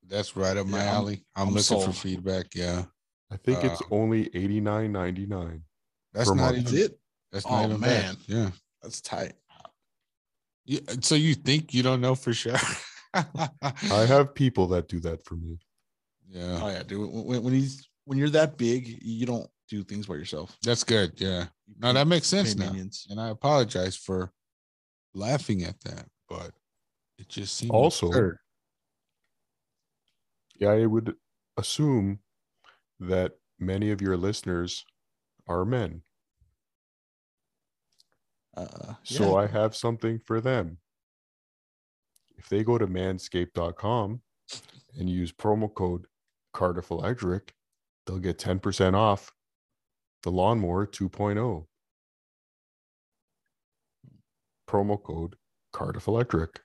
That's 0.08 0.36
right 0.36 0.58
up 0.58 0.66
my 0.66 0.80
Yeah, 0.80 0.92
alley. 0.96 1.26
I'm, 1.36 1.50
I'm 1.50 1.54
looking 1.54 1.82
for 1.82 1.92
feedback. 1.92 2.48
Yeah, 2.56 2.86
I 3.30 3.38
think 3.38 3.64
it's 3.64 3.82
Uh, 3.82 3.86
only 3.92 4.28
eighty 4.36 4.60
nine 4.60 4.92
ninety 4.92 5.28
nine. 5.28 5.62
that's 6.14 6.30
not 6.34 6.56
month. 6.56 6.74
It. 6.74 6.98
That's 7.32 7.46
Oh, 7.46 7.50
not 7.52 7.66
even 7.66 7.80
man. 7.82 8.16
bad. 8.16 8.18
Yeah. 8.28 8.50
That's 8.82 9.02
tight. 9.02 9.34
yeah. 10.66 10.80
So 11.02 11.16
you 11.16 11.34
think 11.36 11.74
you 11.74 11.84
don't 11.84 12.02
know 12.02 12.16
for 12.16 12.34
sure? 12.34 12.56
I 13.14 14.06
have 14.08 14.34
people 14.36 14.68
that 14.68 14.88
do 14.88 15.00
that 15.02 15.24
for 15.26 15.36
me. 15.36 15.58
Yeah, 16.30 16.60
Oh 16.62 16.68
yeah, 16.68 16.84
dude. 16.84 17.10
When, 17.12 17.44
when 17.44 17.54
he's 17.54 17.88
when 18.06 18.18
you're 18.18 18.30
that 18.30 18.58
big, 18.58 19.02
you 19.02 19.26
don't 19.26 19.50
do 19.70 19.84
things 19.84 20.06
by 20.08 20.16
yourself. 20.16 20.56
that's 20.64 20.84
good. 20.84 21.14
Yeah. 21.18 21.48
You 21.68 21.76
No, 21.80 21.92
that 21.94 22.08
makes 22.08 22.30
pay 22.32 22.38
sense 22.38 22.56
now. 22.56 22.68
minions. 22.70 23.08
And 23.10 23.20
I 23.20 23.30
apologize 23.30 23.96
for 23.98 24.32
laughing 25.14 25.64
at 25.64 25.80
that, 25.82 26.06
but 26.30 26.52
it 27.18 27.28
just 27.28 27.56
seems 27.58 27.72
Also, 27.72 28.08
absurd. 28.08 28.38
Yeah, 30.60 30.70
I 30.72 30.86
would 30.86 31.16
assume 31.58 32.20
that 33.00 33.34
many 33.60 33.92
of 33.92 34.02
your 34.02 34.18
listeners 34.18 34.86
are 35.48 35.66
men. 35.66 36.02
Uh, 38.58 38.96
So 39.04 39.24
yeah. 39.38 39.44
I 39.44 39.48
have 39.48 39.76
something 39.76 40.20
for 40.26 40.42
them. 40.42 40.80
If 42.38 42.50
they 42.50 42.64
go 42.64 42.78
to 42.78 42.88
manscaped.com 42.88 44.22
and 44.98 45.10
use 45.10 45.32
promo 45.32 45.74
code 45.74 46.06
Cardiff 46.54 46.90
Electric, 46.92 47.54
they'll 48.06 48.20
get 48.20 48.38
10% 48.40 48.96
off 48.96 49.32
the 50.24 50.32
lawnmower 50.32 50.86
2.0. 50.88 51.66
Promo 54.70 55.02
code 55.02 55.36
Cardiff 55.74 56.08
Electric. 56.08 56.60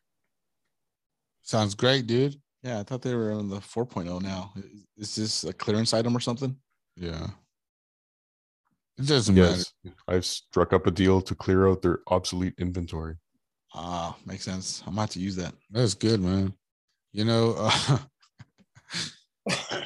sounds 1.42 1.74
great, 1.74 2.06
dude. 2.06 2.40
yeah, 2.62 2.80
I 2.80 2.82
thought 2.84 3.02
they 3.02 3.14
were 3.14 3.32
on 3.32 3.48
the 3.48 3.58
4.0 3.60 4.20
now. 4.22 4.52
Is- 4.56 4.82
Is 4.96 5.14
this 5.16 5.44
a 5.44 5.52
clearance 5.52 5.92
item 5.92 6.16
or 6.16 6.20
something? 6.20 6.56
Yeah. 6.96 7.28
It 8.98 9.06
doesn't 9.06 9.34
matter. 9.34 9.56
Yes, 9.84 9.94
I've 10.06 10.24
struck 10.24 10.72
up 10.72 10.86
a 10.86 10.90
deal 10.90 11.20
to 11.22 11.34
clear 11.34 11.66
out 11.68 11.82
their 11.82 12.00
obsolete 12.08 12.54
inventory. 12.58 13.16
Ah, 13.74 14.14
makes 14.26 14.44
sense. 14.44 14.82
I'm 14.86 14.92
about 14.92 15.10
to 15.12 15.20
use 15.20 15.34
that. 15.36 15.54
That's 15.70 15.94
good, 15.94 16.20
man. 16.20 16.52
You 17.12 17.24
know, 17.24 17.54
uh, 17.58 17.98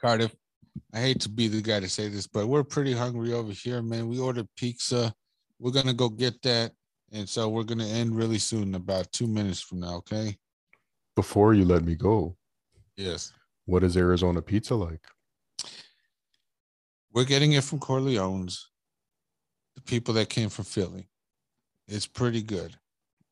Cardiff, 0.00 0.34
I 0.92 1.00
hate 1.00 1.20
to 1.20 1.28
be 1.28 1.48
the 1.48 1.60
guy 1.62 1.80
to 1.80 1.88
say 1.88 2.08
this, 2.08 2.26
but 2.26 2.46
we're 2.46 2.64
pretty 2.64 2.92
hungry 2.92 3.32
over 3.32 3.52
here, 3.52 3.82
man. 3.82 4.08
We 4.08 4.18
ordered 4.18 4.48
pizza. 4.56 5.14
We're 5.58 5.72
gonna 5.72 5.94
go 5.94 6.08
get 6.08 6.40
that. 6.42 6.72
And 7.12 7.28
so 7.28 7.48
we're 7.48 7.62
gonna 7.64 7.86
end 7.86 8.16
really 8.16 8.38
soon, 8.38 8.74
about 8.74 9.12
two 9.12 9.26
minutes 9.26 9.60
from 9.60 9.80
now, 9.80 9.96
okay? 9.96 10.36
Before 11.14 11.54
you 11.54 11.64
let 11.64 11.84
me 11.84 11.94
go, 11.94 12.36
Yes. 12.96 13.32
what 13.64 13.82
is 13.84 13.96
Arizona 13.96 14.42
pizza 14.42 14.74
like? 14.74 15.06
We're 17.16 17.24
getting 17.24 17.52
it 17.52 17.64
from 17.64 17.78
Corleone's, 17.78 18.68
the 19.74 19.80
people 19.80 20.12
that 20.14 20.28
came 20.28 20.50
from 20.50 20.66
Philly. 20.66 21.08
It's 21.88 22.06
pretty 22.06 22.42
good. 22.42 22.76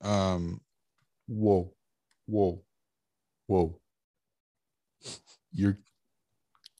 Um, 0.01 0.63
Whoa, 1.27 1.71
whoa, 2.27 2.63
whoa. 3.47 3.79
You're 5.53 5.79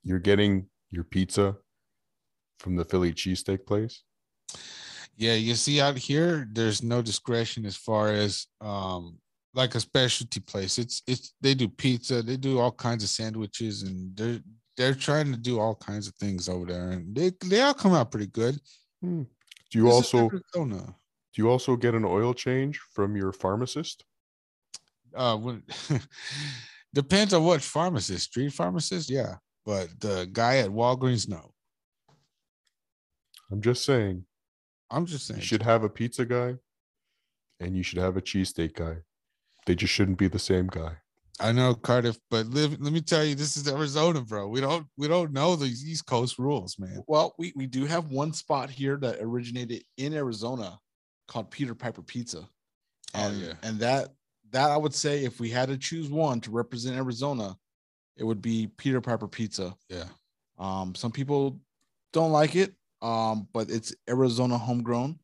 you're 0.03 0.19
getting 0.19 0.67
your 0.91 1.05
pizza 1.05 1.57
from 2.59 2.77
the 2.77 2.85
Philly 2.85 3.13
cheesesteak 3.13 3.67
place? 3.67 4.03
Yeah, 5.17 5.35
you 5.35 5.55
see 5.55 5.81
out 5.83 5.99
here, 5.99 6.49
there's 6.53 6.83
no 6.83 7.03
discretion 7.03 7.67
as 7.67 7.77
far 7.77 8.13
as 8.13 8.47
um 8.63 9.19
like 9.53 9.75
a 9.75 9.81
specialty 9.81 10.41
place. 10.41 10.79
It's 10.79 11.03
it's 11.07 11.35
they 11.43 11.55
do 11.55 11.69
pizza, 11.69 12.23
they 12.23 12.39
do 12.39 12.59
all 12.59 12.73
kinds 12.73 13.05
of 13.05 13.11
sandwiches, 13.11 13.83
and 13.83 14.17
they're 14.17 14.41
they're 14.77 14.95
trying 14.95 15.33
to 15.33 15.39
do 15.39 15.61
all 15.61 15.75
kinds 15.75 16.09
of 16.09 16.15
things 16.15 16.49
over 16.49 16.67
there, 16.67 16.91
and 16.91 17.15
they 17.15 17.33
they 17.45 17.61
all 17.61 17.75
come 17.75 17.93
out 17.93 18.11
pretty 18.11 18.27
good. 18.27 18.59
Do 19.03 19.27
you 19.73 19.85
This 19.85 19.95
also 19.95 20.31
Arizona. 20.31 20.97
Do 21.35 21.43
you 21.43 21.51
also 21.51 21.77
get 21.77 21.95
an 21.95 22.05
oil 22.05 22.33
change 22.33 22.81
from 22.93 23.17
your 23.17 23.33
pharmacist? 23.33 24.05
Uh, 25.15 25.37
when, 25.37 25.63
depends 26.95 27.35
on 27.35 27.45
what 27.45 27.61
pharmacist. 27.61 28.27
Street 28.27 28.53
pharmacist, 28.53 29.11
yeah, 29.11 29.37
but 29.67 29.89
the 30.01 30.29
guy 30.33 30.59
at 30.59 30.71
Walgreens, 30.71 31.29
no. 31.29 31.53
I'm 33.51 33.61
just 33.61 33.85
saying. 33.85 34.25
I'm 34.91 35.07
just 35.07 35.27
saying. 35.27 35.41
You 35.41 35.47
should 35.47 35.63
have 35.63 35.83
a 35.85 35.89
pizza 35.89 36.25
guy 36.25 36.57
and 37.61 37.77
you 37.77 37.83
should 37.83 37.99
have 37.99 38.17
a 38.17 38.23
cheesesteak 38.23 38.75
guy. 38.75 38.97
They 39.67 39.75
just 39.75 39.93
shouldn't 39.93 40.19
be 40.19 40.29
the 40.29 40.39
same 40.39 40.67
guy. 40.67 40.99
I 41.41 41.51
know 41.53 41.75
Cardiff, 41.75 42.17
but 42.31 42.47
live, 42.47 42.81
let 42.81 42.93
me 42.93 43.01
tell 43.01 43.25
you, 43.25 43.35
this 43.35 43.57
is 43.57 43.67
Arizona, 43.67 44.21
bro. 44.21 44.47
We 44.47 44.61
don't 44.61 44.87
we 44.97 45.09
don't 45.09 45.33
know 45.33 45.57
these 45.57 45.85
East 45.85 46.07
Coast 46.07 46.39
rules, 46.39 46.79
man. 46.79 47.03
Well, 47.09 47.35
we, 47.39 47.53
we 47.57 47.67
do 47.67 47.87
have 47.87 48.11
one 48.11 48.33
spot 48.33 48.71
here 48.71 48.97
that 48.99 49.19
originated 49.21 49.83
in 49.97 50.15
Arizona 50.15 50.79
called 51.27 51.51
Peter 51.51 51.75
Piper 51.75 52.03
Pizza. 52.03 52.49
And 53.15 53.41
yeah. 53.41 53.53
and 53.63 53.81
that 53.81 54.11
that 54.53 54.71
I 54.71 54.77
would 54.77 54.95
say 54.95 55.25
if 55.25 55.41
we 55.41 55.51
had 55.51 55.69
to 55.69 55.77
choose 55.77 56.09
one 56.09 56.41
to 56.43 56.51
represent 56.53 56.97
Arizona, 56.97 57.57
it 58.17 58.25
would 58.25 58.41
be 58.41 58.69
Peter 58.77 59.01
Piper 59.01 59.27
Pizza. 59.27 59.75
Yeah. 59.89 60.05
Um, 60.59 60.95
some 60.95 61.11
people 61.11 61.59
don't 62.13 62.31
like 62.31 62.55
it, 62.55 62.75
um, 63.03 63.49
but 63.53 63.71
it's 63.71 63.93
Arizona 64.09 64.57
homegrown. 64.57 65.19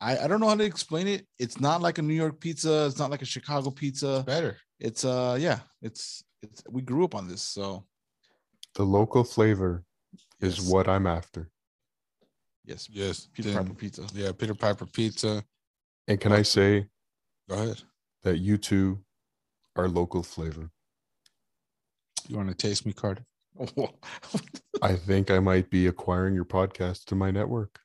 I, 0.00 0.18
I 0.18 0.26
don't 0.26 0.40
know 0.40 0.48
how 0.48 0.54
to 0.54 0.64
explain 0.64 1.08
it. 1.08 1.26
It's 1.38 1.60
not 1.60 1.82
like 1.82 1.98
a 1.98 2.02
New 2.02 2.14
York 2.14 2.40
pizza. 2.40 2.86
It's 2.86 2.98
not 2.98 3.10
like 3.10 3.20
a 3.20 3.26
Chicago 3.26 3.70
pizza. 3.70 4.22
Better. 4.26 4.56
It's 4.80 5.04
uh 5.04 5.36
yeah. 5.40 5.60
It's 5.82 6.22
it's 6.42 6.62
we 6.70 6.82
grew 6.82 7.04
up 7.04 7.14
on 7.14 7.28
this. 7.28 7.42
So 7.42 7.84
The 8.74 8.84
local 8.84 9.24
flavor 9.24 9.84
is 10.40 10.60
what 10.60 10.88
I'm 10.88 11.06
after. 11.06 11.50
yes, 12.64 12.88
Yes. 12.90 13.28
Peter 13.32 13.50
then- 13.50 13.64
Piper 13.64 13.74
Pizza. 13.74 14.06
Yeah, 14.14 14.32
Peter 14.32 14.54
Piper 14.54 14.86
Pizza. 14.86 15.44
And 16.06 16.20
can 16.20 16.32
I 16.32 16.42
say 16.42 16.88
Go 17.48 17.54
ahead. 17.56 17.82
that 18.22 18.38
you 18.38 18.56
two 18.56 18.98
are 19.76 19.88
local 19.88 20.22
flavor? 20.22 20.70
You 22.28 22.36
want 22.36 22.48
to 22.48 22.54
taste 22.54 22.84
me, 22.86 22.92
Cardiff? 22.92 23.24
I 24.82 24.94
think 24.94 25.30
I 25.30 25.38
might 25.40 25.68
be 25.70 25.86
acquiring 25.88 26.34
your 26.34 26.44
podcast 26.44 27.04
to 27.06 27.14
my 27.14 27.30
network. 27.30 27.78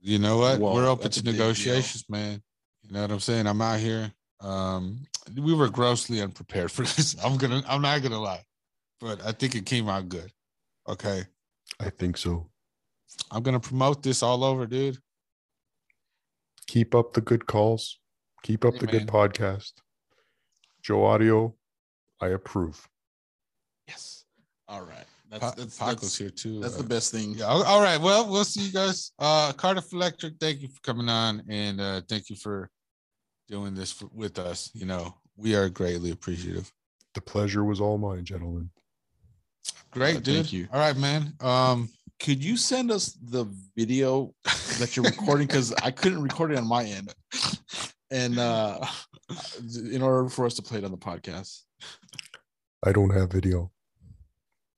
You 0.00 0.18
know 0.18 0.38
what? 0.38 0.58
Whoa, 0.60 0.74
We're 0.74 0.88
open 0.88 1.10
to 1.10 1.20
a 1.20 1.22
deal. 1.22 1.32
negotiations, 1.32 2.04
man. 2.08 2.42
You 2.82 2.92
know 2.92 3.02
what 3.02 3.10
I'm 3.12 3.20
saying? 3.20 3.46
I'm 3.46 3.62
out 3.62 3.80
here. 3.80 4.12
Um, 4.40 5.00
we 5.34 5.54
were 5.54 5.68
grossly 5.68 6.20
unprepared 6.20 6.70
for 6.70 6.82
this. 6.82 7.16
I'm 7.24 7.36
gonna 7.36 7.62
I'm 7.68 7.82
not 7.82 8.02
gonna 8.02 8.20
lie. 8.20 8.42
But 9.00 9.24
I 9.24 9.32
think 9.32 9.54
it 9.54 9.66
came 9.66 9.88
out 9.88 10.08
good. 10.08 10.30
Okay. 10.88 11.24
I 11.80 11.90
think 11.90 12.16
so. 12.16 12.48
I'm 13.30 13.42
gonna 13.42 13.60
promote 13.60 14.02
this 14.02 14.22
all 14.22 14.44
over, 14.44 14.66
dude. 14.66 14.98
Keep 16.66 16.94
up 16.94 17.12
the 17.12 17.20
good 17.20 17.46
calls. 17.46 17.98
Keep 18.42 18.64
up 18.64 18.74
Hey, 18.74 18.80
the 18.80 18.86
good 18.86 19.06
podcast. 19.06 19.72
Joe 20.82 21.04
Audio, 21.04 21.54
I 22.20 22.28
approve. 22.28 22.88
yes. 23.88 24.24
All 24.68 24.82
right. 24.82 25.04
Pa- 25.30 25.38
That's 25.38 25.54
that's, 25.56 25.78
Paco's 25.78 26.00
that's, 26.00 26.18
here 26.18 26.30
too. 26.30 26.60
that's 26.60 26.74
uh, 26.76 26.82
the 26.82 26.88
best 26.88 27.12
thing. 27.12 27.34
Yeah. 27.36 27.46
All 27.46 27.82
right. 27.82 28.00
Well, 28.00 28.30
we'll 28.30 28.44
see 28.44 28.60
you 28.66 28.72
guys. 28.72 29.12
Uh, 29.18 29.52
Cardiff 29.52 29.92
Electric, 29.92 30.34
thank 30.40 30.60
you 30.62 30.68
for 30.68 30.80
coming 30.82 31.08
on, 31.08 31.42
and 31.48 31.80
uh, 31.80 32.00
thank 32.08 32.30
you 32.30 32.36
for 32.36 32.70
doing 33.48 33.74
this 33.74 33.92
for, 33.92 34.08
with 34.12 34.38
us. 34.38 34.70
You 34.74 34.86
know, 34.86 35.14
we 35.36 35.54
are 35.54 35.68
greatly 35.68 36.10
appreciative. 36.10 36.72
The 37.14 37.20
pleasure 37.20 37.64
was 37.64 37.80
all 37.80 37.98
mine, 37.98 38.24
gentlemen. 38.24 38.70
Great, 39.90 40.16
Uh, 40.16 40.20
dude. 40.20 40.34
thank 40.36 40.52
you. 40.52 40.68
All 40.72 40.78
right, 40.80 40.96
man. 40.96 41.32
Um, 41.40 41.88
Could 42.20 42.42
you 42.42 42.56
send 42.56 42.90
us 42.90 43.12
the 43.22 43.44
video 43.76 44.34
that 44.78 44.96
you're 44.96 45.04
recording? 45.04 45.46
Because 45.46 45.72
I 45.82 45.90
couldn't 45.90 46.22
record 46.22 46.52
it 46.52 46.58
on 46.58 46.66
my 46.66 46.84
end. 46.84 47.14
And 48.10 48.38
uh 48.38 48.84
in 49.92 50.00
order 50.00 50.28
for 50.28 50.46
us 50.46 50.54
to 50.54 50.62
play 50.62 50.78
it 50.78 50.84
on 50.84 50.92
the 50.92 50.96
podcast. 50.96 51.62
I 52.84 52.92
don't 52.92 53.10
have 53.10 53.32
video, 53.32 53.72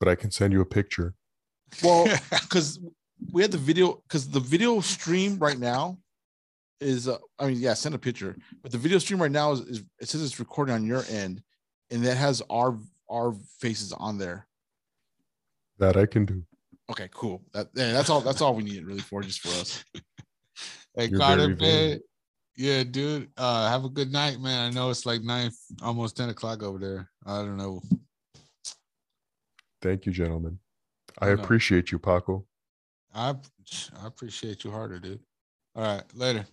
but 0.01 0.09
I 0.09 0.15
can 0.15 0.31
send 0.31 0.55
you 0.55 0.63
a 0.63 0.65
picture. 0.65 1.15
Well, 1.83 2.07
because 2.31 2.81
we 3.31 3.43
had 3.43 3.53
the 3.53 3.59
video 3.59 4.03
because 4.09 4.29
the 4.31 4.41
video 4.41 4.81
stream 4.81 5.39
right 5.39 5.59
now 5.59 5.99
is 6.81 7.09
uh, 7.09 7.19
I 7.39 7.47
mean, 7.49 7.59
yeah, 7.59 7.75
send 7.75 7.95
a 7.95 7.99
picture, 7.99 8.37
but 8.63 8.73
the 8.73 8.79
video 8.79 8.99
stream 8.99 9.21
right 9.21 9.31
now 9.31 9.53
is, 9.53 9.61
is 9.61 9.83
it 10.01 10.09
says 10.09 10.23
it's 10.23 10.39
recording 10.39 10.75
on 10.75 10.87
your 10.87 11.05
end, 11.11 11.43
and 11.91 12.05
that 12.05 12.17
has 12.17 12.43
our 12.51 12.79
our 13.11 13.35
faces 13.61 13.93
on 13.93 14.19
there. 14.19 14.47
That 15.79 15.97
I 15.97 16.07
can 16.07 16.25
do. 16.25 16.45
Okay, 16.91 17.09
cool. 17.13 17.43
That 17.53 17.69
yeah, 17.75 17.93
that's 17.93 18.11
all 18.11 18.21
that's 18.21 18.41
all 18.41 18.55
we 18.55 18.63
need 18.65 18.85
really 18.85 19.01
for, 19.01 19.23
just 19.23 19.41
for 19.41 19.49
us. 19.61 19.85
Hey, 20.97 21.07
You're 21.07 21.21
Carter, 21.21 21.55
man. 21.55 22.01
Yeah, 22.57 22.83
dude. 22.83 23.31
Uh, 23.37 23.69
have 23.69 23.85
a 23.85 23.89
good 23.89 24.11
night, 24.11 24.41
man. 24.41 24.69
I 24.69 24.75
know 24.75 24.91
it's 24.91 25.07
like 25.07 25.23
nine, 25.23 25.53
almost 25.81 26.17
10 26.17 26.31
o'clock 26.31 26.65
over 26.65 26.77
there. 26.77 27.09
I 27.25 27.37
don't 27.37 27.57
know. 27.57 27.81
Thank 29.81 30.07
you, 30.07 30.13
gentlemen. 30.13 30.59
I 31.21 31.29
Oh, 31.29 31.35
appreciate 31.35 31.93
you, 31.93 32.01
Paco. 32.01 32.47
I 33.15 33.37
I 34.03 34.07
appreciate 34.09 34.65
you 34.65 34.73
harder, 34.73 34.99
dude. 34.99 35.21
All 35.77 35.85
right, 35.85 36.03
later. 36.15 36.45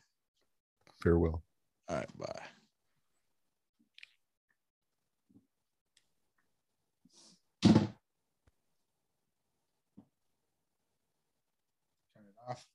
Farewell. 1.05 1.43
All 1.87 1.97
right, 1.97 2.17
bye. 2.17 2.41
Turn 7.63 7.87
it 12.23 12.49
off. 12.49 12.65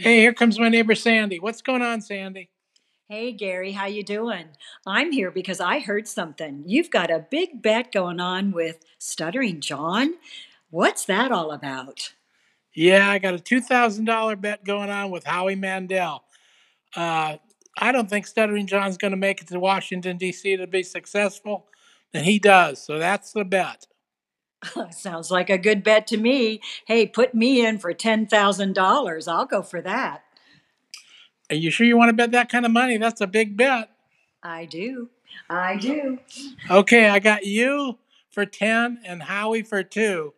Hey, 0.00 0.20
here 0.20 0.34
comes 0.34 0.58
my 0.58 0.68
neighbor 0.68 0.96
Sandy. 0.96 1.38
What's 1.38 1.62
going 1.62 1.82
on, 1.82 2.00
Sandy? 2.00 2.50
Hey 3.08 3.30
Gary, 3.30 3.70
how 3.70 3.86
you 3.86 4.02
doing? 4.02 4.46
I'm 4.84 5.12
here 5.12 5.30
because 5.30 5.60
I 5.60 5.78
heard 5.78 6.08
something. 6.08 6.64
You've 6.66 6.90
got 6.90 7.12
a 7.12 7.24
big 7.30 7.62
bet 7.62 7.92
going 7.92 8.18
on 8.18 8.50
with 8.50 8.78
Stuttering 8.98 9.60
John. 9.60 10.14
What's 10.70 11.04
that 11.06 11.32
all 11.32 11.52
about? 11.52 12.12
Yeah, 12.74 13.08
I 13.08 13.18
got 13.18 13.34
a 13.34 13.38
two 13.38 13.60
thousand 13.60 14.04
dollar 14.04 14.36
bet 14.36 14.64
going 14.64 14.90
on 14.90 15.10
with 15.10 15.24
Howie 15.24 15.54
Mandel. 15.54 16.24
Uh, 16.94 17.36
I 17.78 17.92
don't 17.92 18.08
think 18.08 18.26
Stuttering 18.26 18.66
John's 18.66 18.96
going 18.96 19.10
to 19.10 19.16
make 19.16 19.40
it 19.40 19.48
to 19.48 19.60
Washington 19.60 20.16
D.C. 20.16 20.56
to 20.56 20.66
be 20.66 20.82
successful, 20.82 21.66
and 22.14 22.24
he 22.24 22.38
does. 22.38 22.82
So 22.82 22.98
that's 22.98 23.32
the 23.32 23.44
bet. 23.44 23.86
Sounds 24.90 25.30
like 25.30 25.50
a 25.50 25.58
good 25.58 25.82
bet 25.82 26.06
to 26.08 26.16
me. 26.16 26.60
Hey, 26.86 27.06
put 27.06 27.34
me 27.34 27.64
in 27.64 27.78
for 27.78 27.92
$10,000. 27.92 29.28
I'll 29.28 29.46
go 29.46 29.62
for 29.62 29.82
that. 29.82 30.22
Are 31.50 31.56
you 31.56 31.70
sure 31.70 31.86
you 31.86 31.96
want 31.96 32.08
to 32.08 32.14
bet 32.14 32.32
that 32.32 32.48
kind 32.48 32.64
of 32.66 32.72
money? 32.72 32.96
That's 32.96 33.20
a 33.20 33.26
big 33.26 33.56
bet. 33.56 33.90
I 34.42 34.64
do. 34.64 35.10
I 35.48 35.76
do. 35.76 36.18
Okay, 36.70 37.08
I 37.08 37.18
got 37.18 37.44
you 37.44 37.98
for 38.30 38.46
ten 38.46 39.00
and 39.04 39.22
Howie 39.22 39.62
for 39.62 39.82
two. 39.82 40.34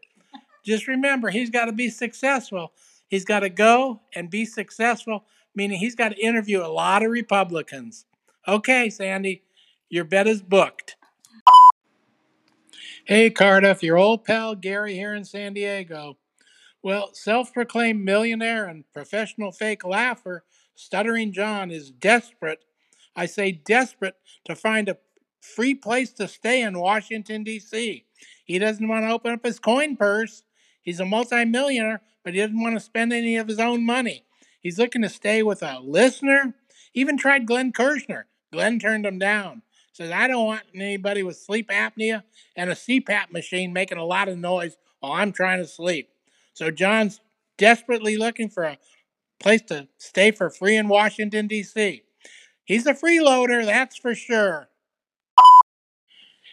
Just 0.68 0.86
remember, 0.86 1.30
he's 1.30 1.48
got 1.48 1.64
to 1.64 1.72
be 1.72 1.88
successful. 1.88 2.74
He's 3.08 3.24
got 3.24 3.40
to 3.40 3.48
go 3.48 4.02
and 4.14 4.28
be 4.28 4.44
successful, 4.44 5.24
meaning 5.54 5.78
he's 5.78 5.94
got 5.94 6.10
to 6.10 6.22
interview 6.22 6.60
a 6.60 6.68
lot 6.68 7.02
of 7.02 7.10
Republicans. 7.10 8.04
Okay, 8.46 8.90
Sandy, 8.90 9.44
your 9.88 10.04
bet 10.04 10.26
is 10.26 10.42
booked. 10.42 10.96
Hey, 13.06 13.30
Cardiff, 13.30 13.82
your 13.82 13.96
old 13.96 14.26
pal 14.26 14.54
Gary 14.54 14.92
here 14.92 15.14
in 15.14 15.24
San 15.24 15.54
Diego. 15.54 16.18
Well, 16.82 17.14
self 17.14 17.54
proclaimed 17.54 18.04
millionaire 18.04 18.66
and 18.66 18.84
professional 18.92 19.52
fake 19.52 19.86
laugher, 19.86 20.44
Stuttering 20.74 21.32
John, 21.32 21.70
is 21.70 21.90
desperate. 21.90 22.62
I 23.16 23.24
say 23.24 23.52
desperate 23.52 24.16
to 24.44 24.54
find 24.54 24.90
a 24.90 24.98
free 25.40 25.74
place 25.74 26.12
to 26.12 26.28
stay 26.28 26.60
in 26.60 26.78
Washington, 26.78 27.42
D.C. 27.42 28.04
He 28.44 28.58
doesn't 28.58 28.86
want 28.86 29.06
to 29.06 29.12
open 29.12 29.32
up 29.32 29.46
his 29.46 29.58
coin 29.58 29.96
purse. 29.96 30.42
He's 30.88 31.00
a 31.00 31.04
multimillionaire, 31.04 32.00
but 32.24 32.32
he 32.32 32.40
doesn't 32.40 32.62
want 32.62 32.74
to 32.74 32.80
spend 32.80 33.12
any 33.12 33.36
of 33.36 33.46
his 33.46 33.58
own 33.58 33.84
money. 33.84 34.24
He's 34.62 34.78
looking 34.78 35.02
to 35.02 35.10
stay 35.10 35.42
with 35.42 35.62
a 35.62 35.80
listener. 35.80 36.54
Even 36.94 37.18
tried 37.18 37.44
Glenn 37.44 37.74
Kirshner. 37.74 38.22
Glenn 38.54 38.78
turned 38.78 39.04
him 39.04 39.18
down. 39.18 39.60
Says, 39.92 40.10
I 40.10 40.26
don't 40.26 40.46
want 40.46 40.62
anybody 40.74 41.22
with 41.22 41.36
sleep 41.36 41.68
apnea 41.68 42.22
and 42.56 42.70
a 42.70 42.74
CPAP 42.74 43.30
machine 43.30 43.74
making 43.74 43.98
a 43.98 44.04
lot 44.06 44.30
of 44.30 44.38
noise 44.38 44.78
while 45.00 45.12
I'm 45.12 45.30
trying 45.30 45.58
to 45.58 45.66
sleep. 45.66 46.08
So 46.54 46.70
John's 46.70 47.20
desperately 47.58 48.16
looking 48.16 48.48
for 48.48 48.64
a 48.64 48.78
place 49.38 49.60
to 49.64 49.88
stay 49.98 50.30
for 50.30 50.48
free 50.48 50.78
in 50.78 50.88
Washington, 50.88 51.48
D.C. 51.48 52.02
He's 52.64 52.86
a 52.86 52.94
freeloader, 52.94 53.62
that's 53.62 53.98
for 53.98 54.14
sure. 54.14 54.70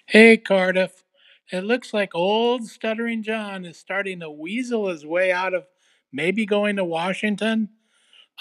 Hey, 0.08 0.36
Cardiff. 0.36 1.05
It 1.52 1.64
looks 1.64 1.94
like 1.94 2.16
old 2.16 2.66
Stuttering 2.66 3.22
John 3.22 3.66
is 3.66 3.78
starting 3.78 4.20
to 4.22 4.32
weasel 4.32 4.88
his 4.88 5.06
way 5.06 5.32
out 5.32 5.54
of 5.54 5.66
maybe 6.12 6.46
going 6.46 6.76
to 6.78 6.84
Washington. 6.84 7.70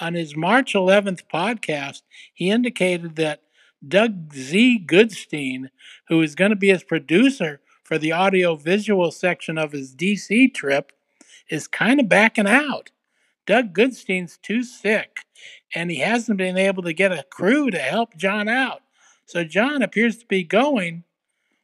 On 0.00 0.14
his 0.14 0.34
March 0.34 0.72
11th 0.72 1.22
podcast, 1.32 2.02
he 2.32 2.50
indicated 2.50 3.16
that 3.16 3.42
Doug 3.86 4.32
Z. 4.34 4.84
Goodstein, 4.86 5.68
who 6.08 6.22
is 6.22 6.34
going 6.34 6.50
to 6.50 6.56
be 6.56 6.68
his 6.68 6.82
producer 6.82 7.60
for 7.84 7.98
the 7.98 8.12
audio 8.12 8.56
visual 8.56 9.10
section 9.10 9.58
of 9.58 9.72
his 9.72 9.94
DC 9.94 10.54
trip 10.54 10.92
is 11.50 11.68
kind 11.68 12.00
of 12.00 12.08
backing 12.08 12.48
out. 12.48 12.90
Doug 13.46 13.74
Goodstein's 13.74 14.38
too 14.38 14.62
sick, 14.62 15.18
and 15.74 15.90
he 15.90 15.98
hasn't 15.98 16.38
been 16.38 16.56
able 16.56 16.82
to 16.82 16.94
get 16.94 17.12
a 17.12 17.24
crew 17.30 17.70
to 17.70 17.78
help 17.78 18.16
John 18.16 18.48
out. 18.48 18.80
So 19.26 19.44
John 19.44 19.82
appears 19.82 20.16
to 20.18 20.26
be 20.26 20.42
going 20.42 21.04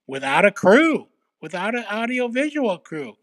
without 0.06 0.44
a 0.44 0.50
crew, 0.50 1.08
without 1.40 1.74
an 1.74 1.84
audio 1.88 2.28
visual 2.28 2.78
crew. 2.78 3.16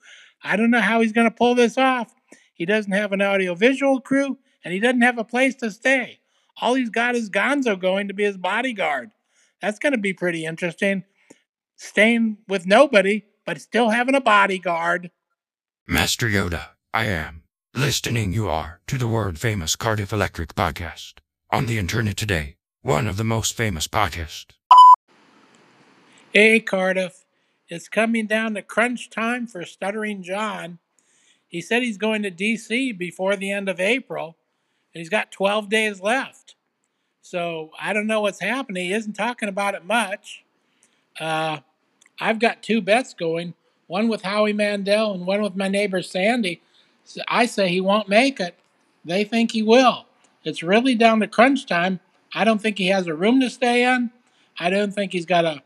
I 0.44 0.56
don't 0.56 0.72
know 0.72 0.82
how 0.82 1.02
he's 1.02 1.12
going 1.12 1.30
to 1.30 1.36
pull 1.36 1.56
this 1.56 1.78
off. 1.78 2.14
He 2.54 2.66
doesn't 2.66 2.92
have 2.92 3.12
an 3.12 3.22
audio 3.22 3.56
visual 3.56 4.02
crew, 4.02 4.38
and 4.64 4.74
he 4.74 4.80
doesn't 4.80 5.02
have 5.02 5.18
a 5.18 5.24
place 5.24 5.56
to 5.56 5.72
stay. 5.72 6.20
All 6.62 6.74
he's 6.74 6.90
got 6.90 7.16
is 7.16 7.30
Gonzo 7.30 7.80
going 7.80 8.08
to 8.08 8.14
be 8.14 8.24
his 8.24 8.38
bodyguard. 8.38 9.12
That's 9.62 9.80
going 9.80 9.94
to 9.94 10.00
be 10.00 10.14
pretty 10.14 10.46
interesting. 10.46 11.04
Staying 11.76 12.38
with 12.48 12.66
nobody, 12.66 13.26
but 13.46 13.62
still 13.62 13.90
having 13.90 14.16
a 14.16 14.22
bodyguard. 14.22 15.12
Master 15.88 16.28
Yoda, 16.28 16.70
I 16.94 17.06
am. 17.06 17.44
Listening 17.76 18.34
you 18.34 18.50
are 18.50 18.82
to 18.88 18.98
the 18.98 19.08
world 19.08 19.38
famous 19.38 19.76
Cardiff 19.76 20.12
Electric 20.12 20.56
podcast. 20.56 21.20
On 21.52 21.68
the 21.68 21.78
internet 21.78 22.18
today, 22.18 22.56
one 22.82 23.08
of 23.08 23.18
the 23.18 23.24
most 23.24 23.56
famous 23.56 23.88
podcasts. 23.88 24.48
Hey, 26.34 26.60
Cardiff. 26.60 27.27
It's 27.70 27.90
coming 27.90 28.28
down 28.28 28.54
to 28.56 28.62
crunch 28.62 29.10
time 29.10 29.48
for 29.48 29.66
Stuttering 29.66 30.24
John. 30.24 30.80
He 31.48 31.62
said 31.62 31.84
he's 31.84 31.98
going 31.98 32.24
to 32.24 32.30
D.C. 32.30 32.94
before 32.94 33.36
the 33.36 33.52
end 33.52 33.70
of 33.70 33.80
April, 33.80 34.36
and 34.94 35.00
he's 35.00 35.10
got 35.10 35.32
12 35.32 35.70
days 35.70 36.02
left. 36.02 36.56
So 37.22 37.72
I 37.80 37.94
don't 37.94 38.08
know 38.08 38.22
what's 38.22 38.40
happening. 38.40 38.86
He 38.86 38.94
isn't 38.94 39.14
talking 39.14 39.50
about 39.50 39.76
it 39.76 39.86
much. 39.86 40.46
Uh, 41.20 41.60
I've 42.20 42.40
got 42.40 42.64
two 42.64 42.82
bets 42.82 43.14
going 43.14 43.54
one 43.88 44.08
with 44.10 44.22
Howie 44.22 44.54
Mandel 44.54 45.14
and 45.14 45.26
one 45.26 45.42
with 45.42 45.56
my 45.56 45.68
neighbor 45.68 46.02
Sandy. 46.02 46.62
So 47.06 47.22
I 47.28 47.46
say 47.46 47.70
he 47.70 47.82
won't 47.82 48.10
make 48.10 48.40
it. 48.40 48.56
They 49.04 49.24
think 49.24 49.52
he 49.52 49.64
will. 49.64 50.06
It's 50.44 50.62
really 50.62 50.96
down 50.96 51.22
to 51.22 51.28
crunch 51.28 51.66
time. 51.66 52.02
I 52.34 52.44
don't 52.44 52.62
think 52.62 52.78
he 52.78 52.88
has 52.88 53.08
a 53.08 53.16
room 53.16 53.40
to 53.40 53.50
stay 53.50 53.84
in. 53.84 54.12
I 54.60 54.70
don't 54.70 54.94
think 54.94 55.14
he's 55.14 55.26
got 55.26 55.46
a 55.46 55.62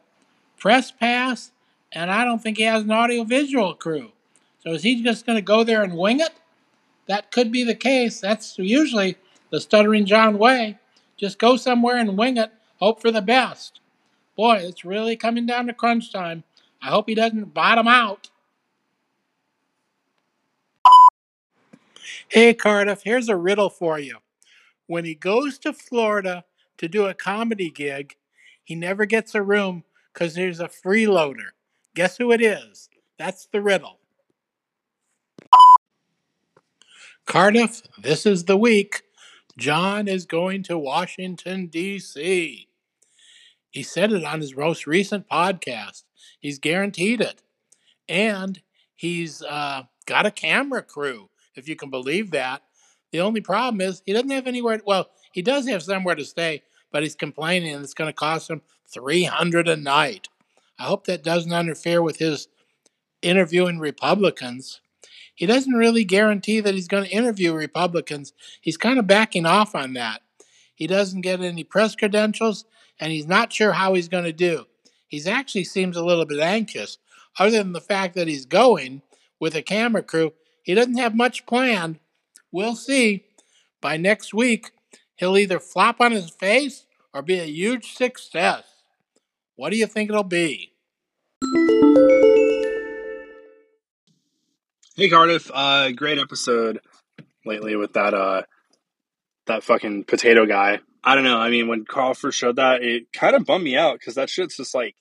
press 0.58 0.92
pass. 0.92 1.52
And 1.94 2.10
I 2.12 2.24
don't 2.24 2.42
think 2.42 2.58
he 2.58 2.64
has 2.64 2.84
an 2.84 2.92
audiovisual 2.92 3.76
crew. 3.76 4.12
So 4.60 4.72
is 4.72 4.84
he 4.84 5.04
just 5.04 5.26
going 5.26 5.38
to 5.38 5.42
go 5.42 5.64
there 5.64 5.84
and 5.84 5.98
wing 5.98 6.20
it? 6.20 6.32
That 7.08 7.32
could 7.32 7.52
be 7.52 7.64
the 7.64 7.76
case. 7.76 8.22
That's 8.22 8.58
usually 8.58 9.18
the 9.50 9.60
Stuttering 9.60 10.06
John 10.06 10.38
way. 10.38 10.80
Just 11.18 11.40
go 11.40 11.58
somewhere 11.58 11.98
and 11.98 12.18
wing 12.18 12.38
it, 12.38 12.52
hope 12.80 13.02
for 13.02 13.12
the 13.12 13.22
best. 13.22 13.80
Boy, 14.36 14.58
it's 14.64 14.86
really 14.86 15.16
coming 15.16 15.46
down 15.46 15.68
to 15.68 15.74
crunch 15.74 16.12
time. 16.12 16.44
I 16.82 16.90
hope 16.90 17.10
he 17.10 17.16
doesn't 17.16 17.54
bottom 17.54 17.88
out. 17.88 18.30
Hey, 22.28 22.54
Cardiff, 22.54 23.02
here's 23.04 23.30
a 23.30 23.36
riddle 23.36 23.70
for 23.70 24.00
you. 24.00 24.18
When 24.88 25.06
he 25.06 25.16
goes 25.16 25.58
to 25.60 25.74
Florida 25.74 26.46
to 26.78 26.88
do 26.88 27.06
a 27.06 27.14
comedy 27.14 27.70
gig, 27.70 28.16
he 28.64 28.74
never 28.74 29.06
gets 29.06 29.36
a 29.36 29.44
room 29.44 29.84
because 30.14 30.34
there's 30.34 30.60
a 30.60 30.68
freeloader. 30.68 31.50
Guess 31.96 32.18
who 32.18 32.32
it 32.32 32.42
is? 32.42 32.90
That's 33.18 33.48
the 33.48 33.62
riddle. 33.62 34.00
Cardiff, 37.26 37.82
this 37.98 38.26
is 38.26 38.46
the 38.46 38.58
week. 38.58 39.04
John 39.58 40.08
is 40.08 40.26
going 40.26 40.64
to 40.64 40.78
Washington, 40.78 41.68
D.C. 41.68 42.68
He 43.70 43.84
said 43.84 44.12
it 44.12 44.24
on 44.24 44.42
his 44.42 44.56
most 44.56 44.88
recent 44.88 45.28
podcast. 45.30 46.04
He's 46.40 46.60
guaranteed 46.60 47.22
it. 47.22 47.42
And 48.10 48.62
he's 48.96 49.42
uh, 49.44 49.84
got 50.06 50.26
a 50.26 50.32
camera 50.32 50.82
crew, 50.82 51.30
if 51.56 51.70
you 51.70 51.76
can 51.76 51.90
believe 51.90 52.32
that. 52.32 52.64
The 53.12 53.22
only 53.22 53.42
problem 53.42 53.82
is 53.82 54.02
he 54.06 54.14
doesn't 54.14 54.30
have 54.30 54.48
anywhere. 54.48 54.82
Well, 54.86 55.10
he 55.32 55.42
does 55.42 55.68
have 55.68 55.84
somewhere 55.84 56.16
to 56.16 56.26
stay, 56.26 56.64
but 56.92 57.04
he's 57.04 57.16
complaining 57.16 57.76
it's 57.76 57.94
going 57.94 58.10
to 58.10 58.14
cost 58.14 58.50
him 58.50 58.62
300 58.94 59.68
a 59.68 59.78
night. 59.78 60.28
I 60.82 60.86
hope 60.86 61.06
that 61.06 61.24
doesn't 61.24 61.54
interfere 61.54 62.02
with 62.02 62.18
his 62.18 62.48
interviewing 63.22 63.78
Republicans. 63.78 64.82
He 65.36 65.46
doesn't 65.46 65.76
really 65.76 66.04
guarantee 66.04 66.60
that 66.60 66.74
he's 66.74 66.88
going 66.88 67.04
to 67.04 67.16
interview 67.16 67.54
Republicans. 67.54 68.34
He's 68.62 68.78
kind 68.78 68.98
of 68.98 69.06
backing 69.06 69.46
off 69.46 69.76
on 69.76 69.94
that. 69.94 70.24
He 70.74 70.88
doesn't 70.88 71.22
get 71.22 71.40
any 71.40 71.64
press 71.64 71.96
credentials, 71.96 72.66
and 73.00 73.12
he's 73.12 73.28
not 73.28 73.54
sure 73.54 73.74
how 73.74 73.94
he's 73.94 74.08
going 74.08 74.24
to 74.24 74.34
do. 74.34 74.66
He 75.08 75.24
actually 75.30 75.66
seems 75.66 75.98
a 75.98 76.04
little 76.04 76.26
bit 76.26 76.40
anxious. 76.40 76.98
Other 77.38 77.60
than 77.60 77.74
the 77.74 77.80
fact 77.80 78.16
that 78.16 78.28
he's 78.28 78.48
going 78.48 79.04
with 79.40 79.54
a 79.54 79.62
camera 79.62 80.02
crew, 80.02 80.34
he 80.64 80.74
doesn't 80.74 80.98
have 80.98 81.14
much 81.14 81.46
planned. 81.46 82.00
We'll 82.52 82.76
see. 82.76 83.26
By 83.82 83.98
next 83.98 84.34
week, 84.34 84.72
he'll 85.16 85.38
either 85.38 85.60
flop 85.60 86.02
on 86.02 86.12
his 86.12 86.32
face 86.32 86.88
or 87.14 87.22
be 87.22 87.38
a 87.38 87.46
huge 87.46 87.94
success. 87.94 88.64
What 89.56 89.70
do 89.70 89.78
you 89.78 89.86
think 89.86 90.10
it'll 90.10 90.24
be? 90.24 90.71
Hey 94.96 95.10
Cardiff, 95.10 95.52
uh, 95.54 95.92
great 95.92 96.18
episode 96.18 96.80
lately 97.46 97.76
with 97.76 97.94
that 97.94 98.14
uh, 98.14 98.44
that 99.48 99.64
fucking 99.64 100.06
potato 100.06 100.46
guy. 100.46 100.80
I 101.04 101.16
don't 101.16 101.26
know. 101.26 101.40
I 101.40 101.50
mean, 101.50 101.68
when 101.68 101.84
Carl 101.84 102.14
first 102.14 102.38
showed 102.38 102.56
that, 102.56 102.84
it 102.84 103.12
kind 103.12 103.36
of 103.36 103.46
bummed 103.46 103.66
me 103.66 103.76
out 103.76 104.00
because 104.00 104.16
that 104.16 104.30
shit's 104.30 104.56
just 104.56 104.74
like 104.74 104.96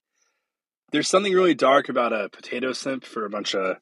there's 0.90 1.08
something 1.08 1.32
really 1.32 1.54
dark 1.54 1.88
about 1.88 2.12
a 2.12 2.28
potato 2.30 2.72
simp 2.72 3.04
for 3.04 3.24
a 3.24 3.30
bunch 3.30 3.54
of 3.54 3.76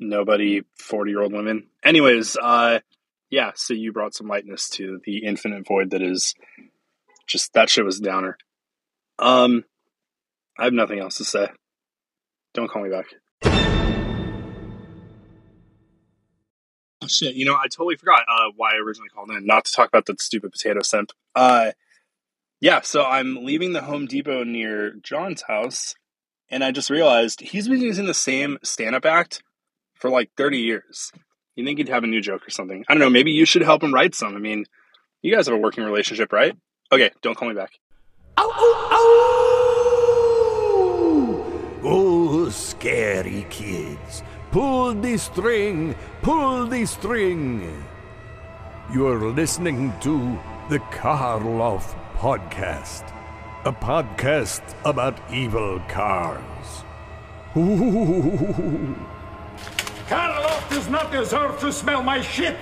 nobody 0.00 0.62
40 0.76 1.10
year 1.12 1.22
old 1.22 1.32
women. 1.32 1.68
Anyways, 1.84 2.36
uh, 2.36 2.80
yeah. 3.30 3.52
So 3.54 3.74
you 3.74 3.92
brought 3.92 4.14
some 4.14 4.26
lightness 4.26 4.68
to 4.70 5.00
the 5.04 5.18
infinite 5.18 5.68
void 5.68 5.90
that 5.90 6.02
is 6.02 6.34
just 7.28 7.52
that 7.52 7.70
shit 7.70 7.84
was 7.84 8.00
downer. 8.00 8.38
Um, 9.20 9.64
I 10.58 10.64
have 10.64 10.72
nothing 10.72 10.98
else 10.98 11.18
to 11.18 11.24
say. 11.24 11.48
Don't 12.58 12.68
call 12.68 12.82
me 12.82 12.90
back. 12.90 13.06
Oh, 17.00 17.06
shit, 17.06 17.36
you 17.36 17.44
know, 17.44 17.54
I 17.54 17.68
totally 17.68 17.94
forgot 17.94 18.22
uh, 18.22 18.50
why 18.56 18.70
I 18.72 18.78
originally 18.84 19.10
called 19.10 19.30
in. 19.30 19.46
Not 19.46 19.66
to 19.66 19.72
talk 19.72 19.86
about 19.86 20.06
that 20.06 20.20
stupid 20.20 20.50
potato 20.50 20.80
simp. 20.82 21.12
Uh, 21.36 21.70
yeah, 22.60 22.80
so 22.80 23.04
I'm 23.04 23.44
leaving 23.44 23.74
the 23.74 23.82
Home 23.82 24.06
Depot 24.06 24.42
near 24.42 24.94
John's 25.04 25.42
house, 25.42 25.94
and 26.50 26.64
I 26.64 26.72
just 26.72 26.90
realized 26.90 27.42
he's 27.42 27.68
been 27.68 27.80
using 27.80 28.06
the 28.06 28.12
same 28.12 28.58
stand-up 28.64 29.04
act 29.04 29.44
for 29.94 30.10
like 30.10 30.32
30 30.36 30.58
years. 30.58 31.12
You 31.54 31.64
think 31.64 31.78
he'd 31.78 31.88
have 31.88 32.02
a 32.02 32.08
new 32.08 32.20
joke 32.20 32.44
or 32.44 32.50
something? 32.50 32.84
I 32.88 32.94
don't 32.94 33.00
know. 33.00 33.08
Maybe 33.08 33.30
you 33.30 33.44
should 33.44 33.62
help 33.62 33.84
him 33.84 33.94
write 33.94 34.16
some. 34.16 34.34
I 34.34 34.40
mean, 34.40 34.64
you 35.22 35.32
guys 35.32 35.46
have 35.46 35.54
a 35.54 35.60
working 35.60 35.84
relationship, 35.84 36.32
right? 36.32 36.56
Okay, 36.90 37.12
don't 37.22 37.36
call 37.36 37.50
me 37.50 37.54
back. 37.54 37.70
Scary 42.50 43.46
kids. 43.50 44.22
Pull 44.50 44.94
the 44.94 45.16
string, 45.18 45.94
pull 46.22 46.66
the 46.66 46.86
string. 46.86 47.84
You're 48.92 49.30
listening 49.30 49.92
to 50.00 50.38
the 50.70 50.78
Karloff 50.90 51.94
Podcast, 52.16 53.12
a 53.64 53.72
podcast 53.72 54.62
about 54.84 55.20
evil 55.30 55.80
cars. 55.88 56.84
Ooh. 57.56 58.96
Karloff 60.08 60.70
does 60.70 60.88
not 60.88 61.12
deserve 61.12 61.60
to 61.60 61.72
smell 61.72 62.02
my 62.02 62.20
shit! 62.20 62.56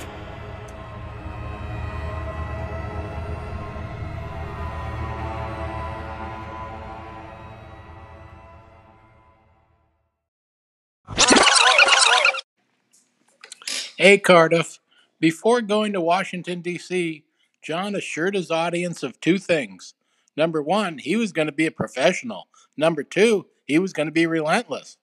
Hey, 14.07 14.19
Cardiff. 14.19 14.79
Before 15.19 15.61
going 15.61 15.93
to 15.93 16.01
Washington, 16.01 16.61
D.C., 16.61 17.25
John 17.61 17.97
assured 17.97 18.37
his 18.37 18.53
audience 18.53 19.03
of 19.03 19.19
two 19.19 19.37
things. 19.37 19.95
Number 20.37 20.63
one, 20.63 20.99
he 20.99 21.17
was 21.17 21.33
going 21.33 21.47
to 21.47 21.53
be 21.53 21.67
a 21.67 21.73
professional. 21.73 22.47
Number 22.77 23.03
two, 23.03 23.47
he 23.65 23.81
was 23.81 23.93
going 23.93 24.07
to 24.07 24.13
be 24.13 24.25
relentless. 24.25 24.97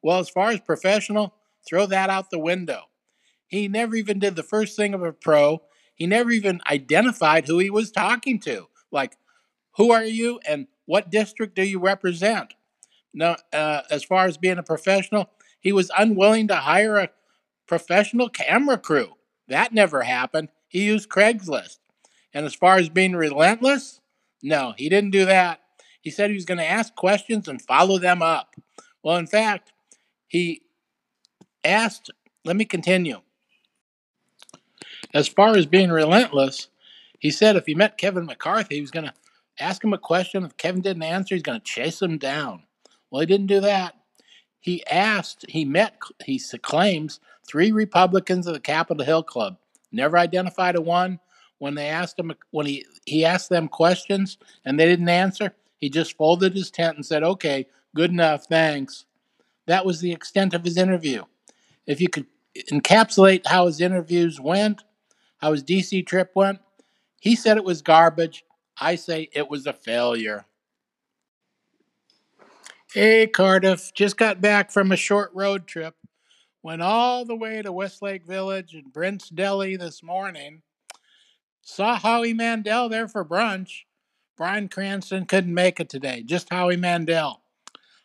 Well, 0.00 0.20
as 0.20 0.30
far 0.30 0.48
as 0.48 0.60
professional, 0.60 1.34
throw 1.68 1.84
that 1.84 2.08
out 2.08 2.30
the 2.30 2.38
window. 2.38 2.84
He 3.46 3.68
never 3.68 3.94
even 3.94 4.18
did 4.18 4.36
the 4.36 4.42
first 4.42 4.74
thing 4.74 4.94
of 4.94 5.02
a 5.02 5.12
pro. 5.12 5.60
He 5.94 6.06
never 6.06 6.30
even 6.30 6.62
identified 6.66 7.46
who 7.46 7.58
he 7.58 7.68
was 7.68 7.90
talking 7.90 8.40
to. 8.40 8.68
Like, 8.90 9.18
who 9.72 9.92
are 9.92 10.02
you 10.02 10.40
and 10.48 10.66
what 10.86 11.10
district 11.10 11.56
do 11.56 11.62
you 11.62 11.78
represent? 11.78 12.54
Now, 13.12 13.36
uh, 13.52 13.82
as 13.90 14.02
far 14.02 14.24
as 14.24 14.38
being 14.38 14.56
a 14.56 14.62
professional, 14.62 15.28
he 15.60 15.72
was 15.72 15.90
unwilling 15.94 16.48
to 16.48 16.56
hire 16.56 16.96
a 16.96 17.10
professional 17.66 18.28
camera 18.28 18.78
crew. 18.78 19.14
That 19.48 19.72
never 19.72 20.02
happened. 20.02 20.48
He 20.68 20.84
used 20.84 21.08
Craigslist. 21.08 21.78
And 22.32 22.44
as 22.44 22.54
far 22.54 22.76
as 22.76 22.88
being 22.88 23.16
relentless, 23.16 24.00
no, 24.42 24.74
he 24.76 24.88
didn't 24.88 25.10
do 25.10 25.24
that. 25.24 25.60
He 26.00 26.10
said 26.10 26.30
he 26.30 26.36
was 26.36 26.44
going 26.44 26.58
to 26.58 26.64
ask 26.64 26.94
questions 26.94 27.48
and 27.48 27.60
follow 27.60 27.98
them 27.98 28.22
up. 28.22 28.54
Well, 29.02 29.16
in 29.16 29.26
fact, 29.26 29.72
he 30.28 30.62
asked, 31.64 32.10
let 32.44 32.56
me 32.56 32.64
continue. 32.64 33.22
As 35.14 35.28
far 35.28 35.56
as 35.56 35.66
being 35.66 35.90
relentless, 35.90 36.68
he 37.18 37.30
said 37.30 37.56
if 37.56 37.66
he 37.66 37.74
met 37.74 37.98
Kevin 37.98 38.26
McCarthy, 38.26 38.76
he 38.76 38.80
was 38.80 38.90
going 38.90 39.06
to 39.06 39.14
ask 39.58 39.82
him 39.82 39.92
a 39.92 39.98
question. 39.98 40.44
If 40.44 40.56
Kevin 40.56 40.82
didn't 40.82 41.02
answer, 41.02 41.34
he's 41.34 41.42
going 41.42 41.58
to 41.58 41.64
chase 41.64 42.02
him 42.02 42.18
down. 42.18 42.64
Well, 43.10 43.20
he 43.20 43.26
didn't 43.26 43.46
do 43.46 43.60
that. 43.60 43.94
He 44.66 44.84
asked, 44.88 45.44
he 45.48 45.64
met, 45.64 45.94
he 46.24 46.40
claims, 46.60 47.20
three 47.46 47.70
Republicans 47.70 48.48
of 48.48 48.54
the 48.54 48.58
Capitol 48.58 49.04
Hill 49.04 49.22
Club. 49.22 49.58
Never 49.92 50.18
identified 50.18 50.74
a 50.74 50.80
one. 50.80 51.20
When 51.58 51.76
they 51.76 51.86
asked 51.86 52.18
him, 52.18 52.32
when 52.50 52.66
he, 52.66 52.84
he 53.06 53.24
asked 53.24 53.48
them 53.48 53.68
questions 53.68 54.38
and 54.64 54.78
they 54.78 54.86
didn't 54.86 55.08
answer, 55.08 55.54
he 55.78 55.88
just 55.88 56.16
folded 56.16 56.52
his 56.52 56.72
tent 56.72 56.96
and 56.96 57.06
said, 57.06 57.22
okay, 57.22 57.68
good 57.94 58.10
enough, 58.10 58.46
thanks. 58.46 59.06
That 59.66 59.86
was 59.86 60.00
the 60.00 60.10
extent 60.10 60.52
of 60.52 60.64
his 60.64 60.76
interview. 60.76 61.22
If 61.86 62.00
you 62.00 62.08
could 62.08 62.26
encapsulate 62.72 63.46
how 63.46 63.66
his 63.66 63.80
interviews 63.80 64.40
went, 64.40 64.82
how 65.38 65.52
his 65.52 65.62
DC 65.62 66.04
trip 66.08 66.32
went, 66.34 66.58
he 67.20 67.36
said 67.36 67.56
it 67.56 67.64
was 67.64 67.82
garbage. 67.82 68.44
I 68.80 68.96
say 68.96 69.28
it 69.32 69.48
was 69.48 69.64
a 69.68 69.72
failure. 69.72 70.44
Hey, 72.98 73.26
Cardiff, 73.26 73.92
just 73.92 74.16
got 74.16 74.40
back 74.40 74.70
from 74.70 74.90
a 74.90 74.96
short 74.96 75.30
road 75.34 75.66
trip. 75.66 75.96
Went 76.62 76.80
all 76.80 77.26
the 77.26 77.36
way 77.36 77.60
to 77.60 77.70
Westlake 77.70 78.24
Village 78.24 78.72
and 78.72 78.90
Brent's 78.90 79.28
Deli 79.28 79.76
this 79.76 80.02
morning. 80.02 80.62
Saw 81.60 81.96
Howie 81.96 82.32
Mandel 82.32 82.88
there 82.88 83.06
for 83.06 83.22
brunch. 83.22 83.80
Bryan 84.34 84.70
Cranston 84.70 85.26
couldn't 85.26 85.52
make 85.52 85.78
it 85.78 85.90
today, 85.90 86.22
just 86.24 86.48
Howie 86.48 86.78
Mandel. 86.78 87.42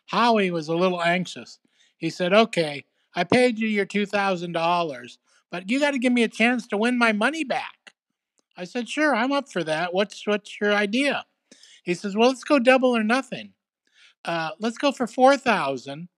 Howie 0.08 0.50
was 0.50 0.68
a 0.68 0.76
little 0.76 1.02
anxious. 1.02 1.58
He 1.96 2.10
said, 2.10 2.34
Okay, 2.34 2.84
I 3.16 3.24
paid 3.24 3.58
you 3.58 3.68
your 3.68 3.86
$2,000, 3.86 5.18
but 5.50 5.70
you 5.70 5.80
got 5.80 5.92
to 5.92 5.98
give 5.98 6.12
me 6.12 6.22
a 6.22 6.28
chance 6.28 6.66
to 6.66 6.76
win 6.76 6.98
my 6.98 7.12
money 7.12 7.44
back. 7.44 7.94
I 8.58 8.64
said, 8.64 8.90
Sure, 8.90 9.16
I'm 9.16 9.32
up 9.32 9.50
for 9.50 9.64
that. 9.64 9.94
What's, 9.94 10.26
what's 10.26 10.60
your 10.60 10.74
idea? 10.74 11.24
He 11.82 11.94
says, 11.94 12.14
Well, 12.14 12.28
let's 12.28 12.44
go 12.44 12.58
double 12.58 12.94
or 12.94 13.02
nothing. 13.02 13.54
Uh, 14.24 14.50
let's 14.60 14.78
go 14.78 14.92
for 14.92 15.06
4000 15.06 16.08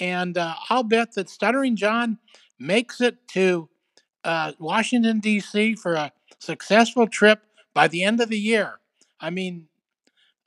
and 0.00 0.38
uh, 0.38 0.54
I'll 0.68 0.82
bet 0.82 1.14
that 1.14 1.28
Stuttering 1.28 1.76
John 1.76 2.18
makes 2.58 3.00
it 3.00 3.16
to 3.28 3.68
uh, 4.24 4.52
Washington, 4.58 5.20
D.C. 5.20 5.74
for 5.76 5.94
a 5.94 6.12
successful 6.38 7.06
trip 7.06 7.42
by 7.74 7.88
the 7.88 8.04
end 8.04 8.20
of 8.20 8.28
the 8.28 8.38
year. 8.38 8.80
I 9.20 9.30
mean, 9.30 9.68